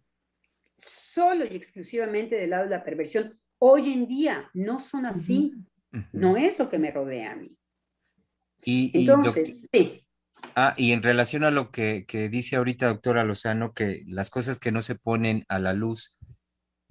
[0.77, 3.37] solo y exclusivamente del lado de la perversión.
[3.59, 5.53] Hoy en día no son así.
[6.13, 7.57] No es lo que me rodea a mí.
[8.63, 10.07] Y, Entonces, sí.
[10.55, 14.59] Ah, y en relación a lo que, que dice ahorita doctora Lozano, que las cosas
[14.59, 16.17] que no se ponen a la luz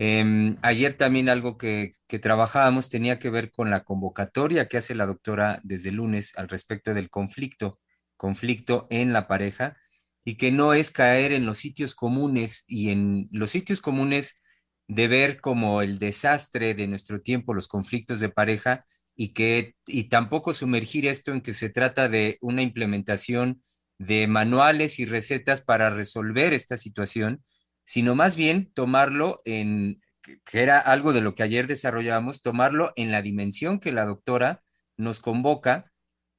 [0.03, 1.91] Em, ayer también algo que,
[2.23, 6.95] trabajábamos tenía que ver con la convocatoria que hace la doctora desde lunes al respecto
[6.95, 7.79] del conflicto,
[8.17, 9.77] conflicto en la pareja,
[10.25, 14.41] y que no es caer en los sitios comunes y en los sitios comunes
[14.89, 20.05] de ver como el desastre de nuestro tiempo, los conflictos de pareja, y que y
[20.05, 23.63] tampoco sumergir esto en que se trata de una implementación
[23.99, 27.45] de manuales y recetas para resolver esta situación,
[27.85, 30.01] sino más bien tomarlo en,
[30.45, 34.63] que era algo de lo que ayer desarrollábamos, tomarlo en la dimensión que la doctora
[34.97, 35.91] nos convoca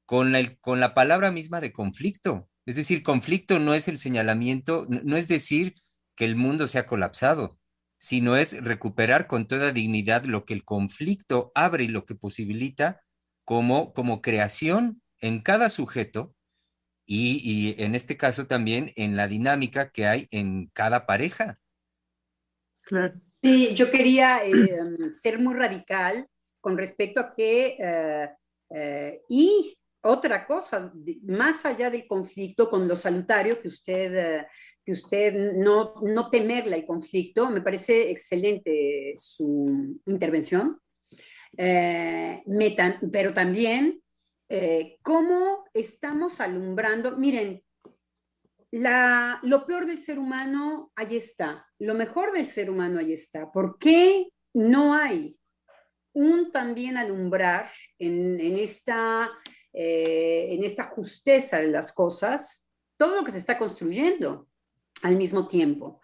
[0.06, 2.50] con la, con la palabra misma de conflicto.
[2.66, 5.76] Es decir, conflicto no es el señalamiento, no es decir
[6.16, 7.58] que el mundo se ha colapsado,
[7.98, 13.02] sino es recuperar con toda dignidad lo que el conflicto abre y lo que posibilita
[13.46, 16.36] como, como creación en cada sujeto
[17.06, 21.60] y, en este caso también en la dinámica que hay en cada pareja.
[22.82, 23.20] Claro.
[23.42, 24.84] Sí, yo quería eh,
[25.14, 26.28] ser muy radical
[26.60, 28.30] con respecto a que, eh,
[28.70, 34.46] eh, y otra cosa, más allá del conflicto con lo salutario, que usted,
[34.84, 40.80] que usted no, no temerla el conflicto, me parece excelente su intervención,
[41.56, 44.02] pero también
[44.54, 47.16] eh, cómo estamos alumbrando.
[47.16, 47.64] Miren,
[48.72, 51.66] lo peor del ser humano, ahí está.
[51.80, 53.50] Lo mejor del ser humano, ahí está.
[53.50, 55.40] ¿Por qué no hay
[56.14, 59.32] un también alumbrar en, esta,
[59.72, 62.68] eh, en esta justeza de las cosas,
[62.98, 64.50] todo lo que se está construyendo
[65.04, 66.02] al mismo tiempo?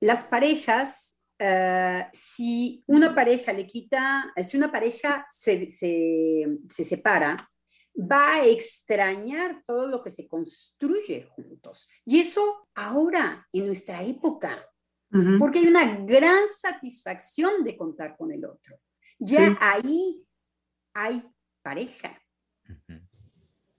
[0.00, 7.48] Las parejas eh, si una pareja le quita, si una pareja se, se, separa,
[7.96, 11.88] va a extrañar todo lo que se construye juntos.
[12.04, 14.68] Y eso ahora, en nuestra época,
[15.38, 18.78] porque hay una gran satisfacción de contar con el otro.
[19.18, 20.26] Ya ahí
[20.92, 21.22] hay
[21.62, 22.20] pareja.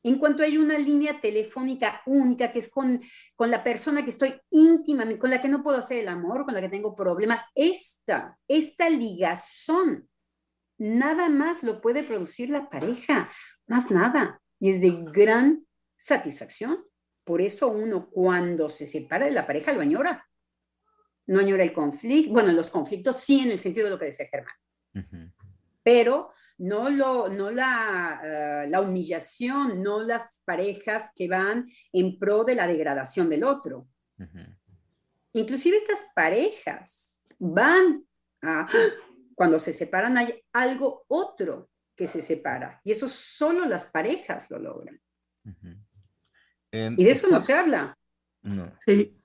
[0.04, 3.02] En cuanto hay una línea telefónica única, que es con,
[3.36, 6.54] con la persona que estoy íntimamente, con la que no puedo hacer el amor, con
[6.54, 10.10] la que tengo problemas, esta, esta ligazón,
[10.78, 13.30] nada más lo puede producir la pareja,
[13.66, 14.42] más nada.
[14.60, 15.66] Y es de gran
[15.98, 16.84] satisfacción.
[17.24, 20.26] Por eso uno cuando se separa de la pareja lo añora.
[21.26, 24.28] No añora el conflicto, bueno, los conflictos sí en el sentido de lo que decía
[24.28, 25.34] Germán.
[25.84, 32.44] Pero no, lo, no la, eh, la, humillación, no las parejas que van en pro
[32.44, 33.88] de la degradación del otro.
[35.34, 38.06] Inclusive estas parejas van
[38.42, 38.68] a,
[39.38, 44.58] cuando se separan hay algo otro que se separa y eso solo las parejas lo
[44.58, 45.00] logran.
[46.72, 47.96] Y de eso no se habla.
[48.42, 48.74] No.
[48.84, 49.16] Sí.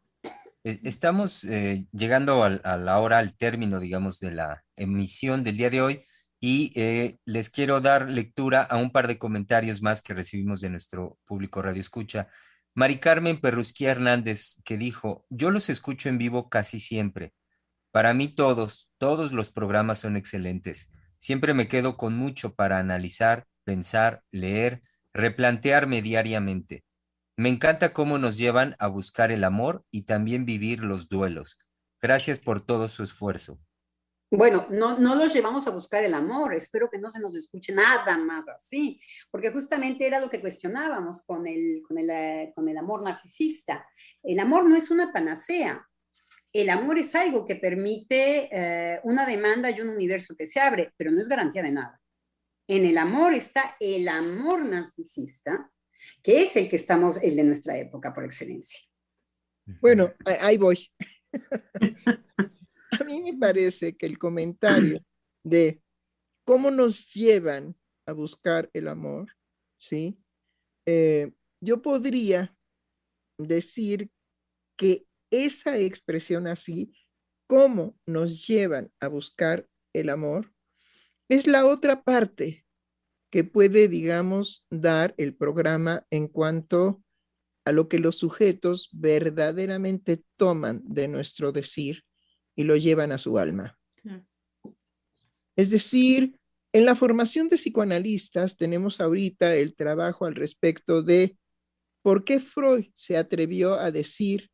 [0.62, 5.70] Estamos eh, llegando a, a, la hora, al término, digamos, de la emisión del día
[5.70, 6.04] de hoy
[6.40, 10.68] y eh, les quiero dar lectura a un par de comentarios más que recibimos de
[10.68, 12.28] nuestro público Radio Escucha.
[12.74, 17.32] Mari Carmen Perrusquía Hernández, que dijo, yo los escucho en vivo casi siempre.
[17.92, 20.90] Para mí todos, todos los programas son excelentes.
[21.18, 24.82] Siempre me quedo con mucho para analizar, pensar, leer,
[25.12, 26.84] replantearme diariamente.
[27.36, 31.58] Me encanta cómo nos llevan a buscar el amor y también vivir los duelos.
[32.00, 33.60] Gracias por todo su esfuerzo.
[34.30, 37.74] Bueno, no, no los llevamos a buscar el amor, espero que no se nos escuche
[37.74, 38.98] nada más así,
[39.30, 43.86] porque justamente era lo que cuestionábamos con el, con el, eh, con el amor narcisista.
[44.22, 45.86] El amor no es una panacea,
[46.52, 50.92] el amor es algo que permite eh, una demanda y un universo que se abre,
[50.96, 52.00] pero no es garantía de nada.
[52.68, 55.70] En el amor está el amor narcisista,
[56.22, 58.80] que es el que estamos, el de nuestra época por excelencia.
[59.80, 60.90] Bueno, ahí voy.
[63.00, 65.00] a mí me parece que el comentario
[65.44, 65.82] de
[66.44, 67.76] cómo nos llevan
[68.06, 69.32] a buscar el amor,
[69.78, 70.18] ¿sí?
[70.86, 72.54] Eh, yo podría
[73.38, 74.10] decir
[74.76, 76.94] que esa expresión así,
[77.48, 80.52] cómo nos llevan a buscar el amor,
[81.28, 82.64] es la otra parte
[83.30, 87.02] que puede, digamos, dar el programa en cuanto
[87.64, 92.04] a lo que los sujetos verdaderamente toman de nuestro decir
[92.54, 93.78] y lo llevan a su alma.
[95.56, 96.36] Es decir,
[96.72, 101.38] en la formación de psicoanalistas tenemos ahorita el trabajo al respecto de
[102.02, 104.51] por qué Freud se atrevió a decir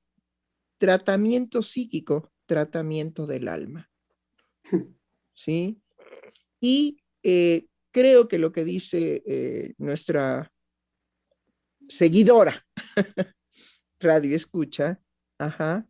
[0.79, 3.91] tratamiento psíquico, tratamiento del alma.
[5.35, 5.81] ¿Sí?
[6.61, 10.53] Y eh, creo que lo que dice eh, nuestra
[11.89, 12.67] seguidora,
[14.01, 15.01] radio escucha,
[15.39, 15.87] ajá,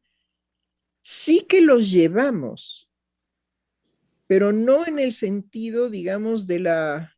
[1.01, 2.91] sí que los llevamos,
[4.27, 7.15] pero no en el sentido, digamos, de la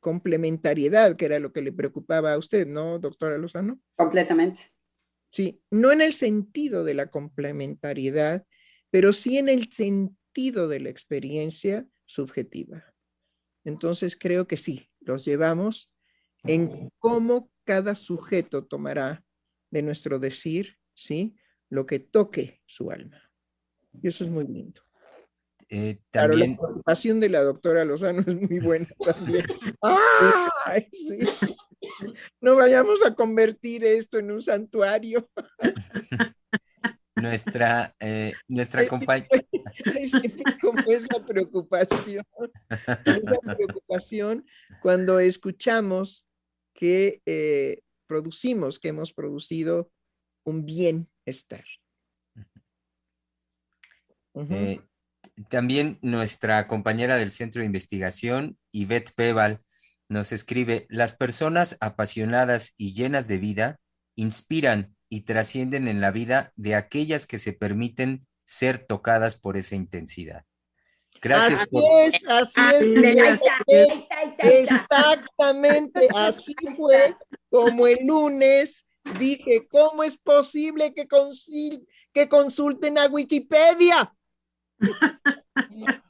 [0.00, 3.80] complementariedad, que era lo que le preocupaba a usted, ¿no, doctora Lozano?
[3.96, 4.73] Completamente.
[5.34, 8.46] Sí, no en el sentido de la complementariedad,
[8.90, 12.94] pero sí en el sentido de la experiencia subjetiva.
[13.64, 15.92] Entonces creo que sí, los llevamos
[16.44, 19.24] en cómo cada sujeto tomará
[19.72, 21.34] de nuestro decir, ¿sí?
[21.68, 23.20] Lo que toque su alma.
[24.00, 24.82] Y eso es muy lindo.
[25.68, 26.52] Eh, también...
[26.52, 29.44] la preocupación de la doctora Lozano es muy buena también.
[32.40, 35.28] No vayamos a convertir esto en un santuario.
[37.16, 39.28] nuestra eh, nuestra compañera.
[40.60, 42.24] como esa preocupación,
[43.04, 44.46] esa preocupación
[44.80, 46.26] cuando escuchamos
[46.74, 49.90] que eh, producimos, que hemos producido
[50.44, 51.64] un bienestar.
[54.34, 54.80] Eh,
[55.48, 59.63] también nuestra compañera del Centro de Investigación, Yvette Peval,
[60.08, 63.80] nos escribe, las personas apasionadas y llenas de vida
[64.16, 69.74] inspiran y trascienden en la vida de aquellas que se permiten ser tocadas por esa
[69.74, 70.44] intensidad.
[71.20, 71.62] Gracias.
[71.62, 72.60] Así es, así
[73.66, 74.00] es.
[74.38, 77.16] Exactamente, así fue
[77.48, 78.84] como el lunes
[79.18, 81.06] dije, ¿cómo es posible que,
[82.12, 84.14] que consulten a Wikipedia?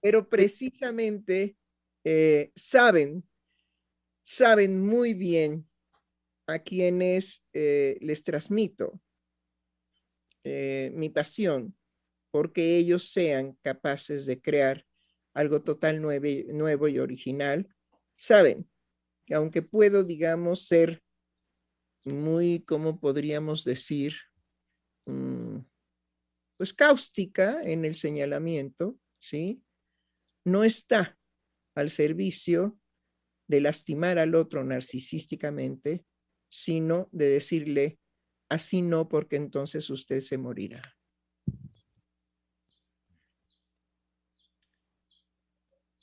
[0.00, 1.56] Pero precisamente
[2.04, 3.26] eh, saben,
[4.24, 5.68] saben muy bien
[6.46, 9.00] a quienes eh, les transmito
[10.44, 11.74] eh, mi pasión
[12.30, 14.84] porque ellos sean capaces de crear
[15.34, 17.68] algo total nuevo y original.
[18.16, 18.68] Saben
[19.24, 21.00] que aunque puedo, digamos, ser
[22.04, 24.14] muy, ¿cómo podríamos decir?
[25.06, 25.58] Mm,
[26.56, 29.62] pues cáustica en el señalamiento, ¿sí?
[30.44, 31.16] No está
[31.74, 32.78] al servicio
[33.46, 36.04] de lastimar al otro narcisísticamente,
[36.48, 37.98] sino de decirle,
[38.48, 40.94] así no, porque entonces usted se morirá.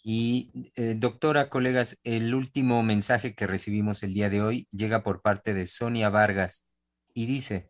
[0.03, 5.22] Y eh, doctora, colegas, el último mensaje que recibimos el día de hoy llega por
[5.22, 6.65] parte de Sonia Vargas
[7.14, 7.69] y dice,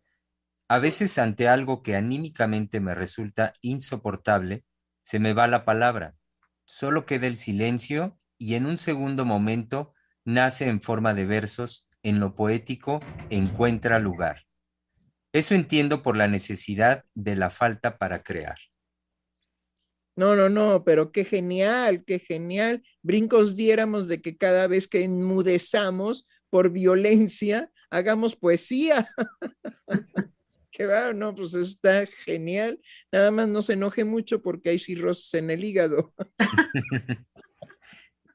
[0.69, 4.61] a veces ante algo que anímicamente me resulta insoportable,
[5.02, 6.15] se me va la palabra,
[6.72, 9.93] solo queda el silencio y en un segundo momento
[10.23, 14.45] nace en forma de versos, en lo poético encuentra lugar.
[15.34, 18.56] Eso entiendo por la necesidad de la falta para crear.
[20.15, 22.84] No, no, no, pero qué genial, qué genial.
[23.02, 29.14] Brincos diéramos de que cada vez que enmudezamos por violencia, hagamos poesía.
[30.72, 32.80] qué va, no, pues está genial.
[33.11, 36.14] Nada más no se enoje mucho porque hay cirrosis en el hígado.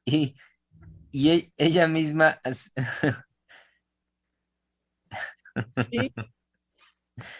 [0.05, 0.35] y,
[1.13, 2.41] e, ella misma...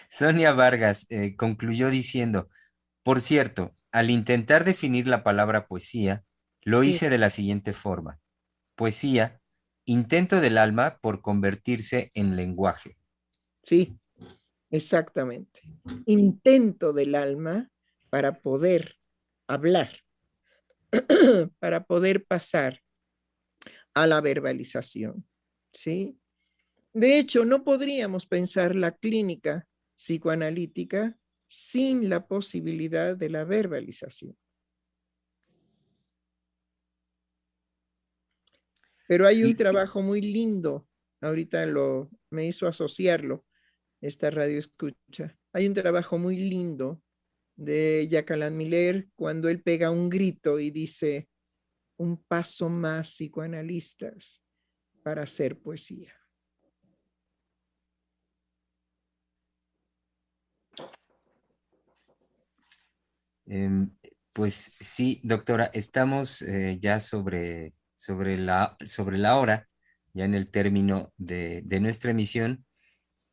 [0.09, 2.49] Sonia Vargas eh, concluyó diciendo,
[3.03, 6.23] por cierto, al intentar definir la palabra poesía,
[6.61, 8.19] lo hice de la siguiente forma.
[8.75, 9.39] Poesía,
[9.85, 12.97] intento del alma por convertirse en lenguaje.
[13.63, 13.99] Sí,
[14.69, 15.61] exactamente.
[16.05, 17.69] Intento del alma
[18.09, 18.95] para poder
[19.47, 19.91] hablar,
[21.59, 22.81] para poder pasar
[23.93, 25.27] a la verbalización.
[25.73, 26.19] ¿Sí?
[26.93, 31.17] De hecho, no podríamos pensar la clínica psicoanalítica
[31.47, 34.37] sin la posibilidad de la verbalización.
[39.07, 40.87] Pero hay un trabajo muy lindo,
[41.21, 43.45] ahorita lo, me hizo asociarlo,
[44.01, 45.37] esta radio escucha.
[45.53, 47.01] Hay un trabajo muy lindo
[47.55, 51.27] de Jacqueline Miller cuando él pega un grito y dice,
[51.97, 54.41] un paso más psicoanalistas
[55.03, 56.13] para hacer poesía.
[63.47, 63.89] Em,
[64.33, 69.67] pues sí, doctora, estamos eh, ya sobre, sobre, la, sobre la hora,
[70.13, 72.65] ya en el término de, nuestra emisión.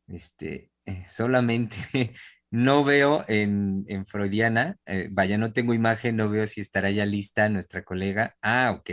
[0.07, 1.77] Este, eh, solamente
[2.51, 7.49] no veo en, Freudiana, eh, vaya, no tengo imagen, no veo si estará ya lista
[7.49, 8.35] nuestra colega.
[8.41, 8.89] Ah, ok,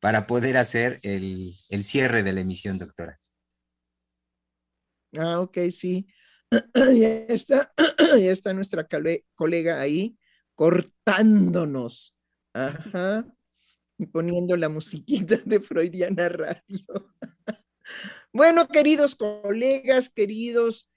[0.00, 3.18] para poder hacer el, el cierre de la emisión, doctora.
[5.16, 6.06] Ah, ok, sí.
[6.74, 7.72] ya, está,
[8.18, 8.86] ya está nuestra
[9.34, 10.18] colega ahí
[10.54, 12.18] cortándonos.
[12.52, 13.26] Ajá.
[13.98, 17.12] Y poniendo la musiquita de Freudiana Radio.
[18.38, 20.88] bueno, queridos colegas, queridos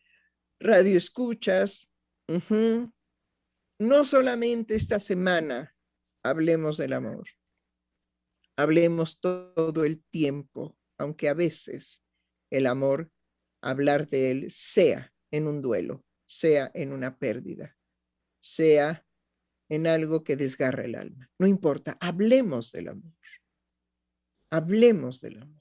[0.60, 1.90] radioescuchas,
[3.80, 5.76] no solamente esta semana
[6.22, 7.28] hablemos del amor,
[8.56, 12.04] hablemos todo el tiempo, aunque a veces
[12.52, 13.12] el amor,
[13.60, 17.76] hablar de él, sea en un duelo, sea en una pérdida,
[18.40, 19.04] sea
[19.68, 21.32] en algo que desgarra el alma.
[21.40, 23.14] No importa, hablemos del amor.
[24.52, 25.61] Hablemos del amor.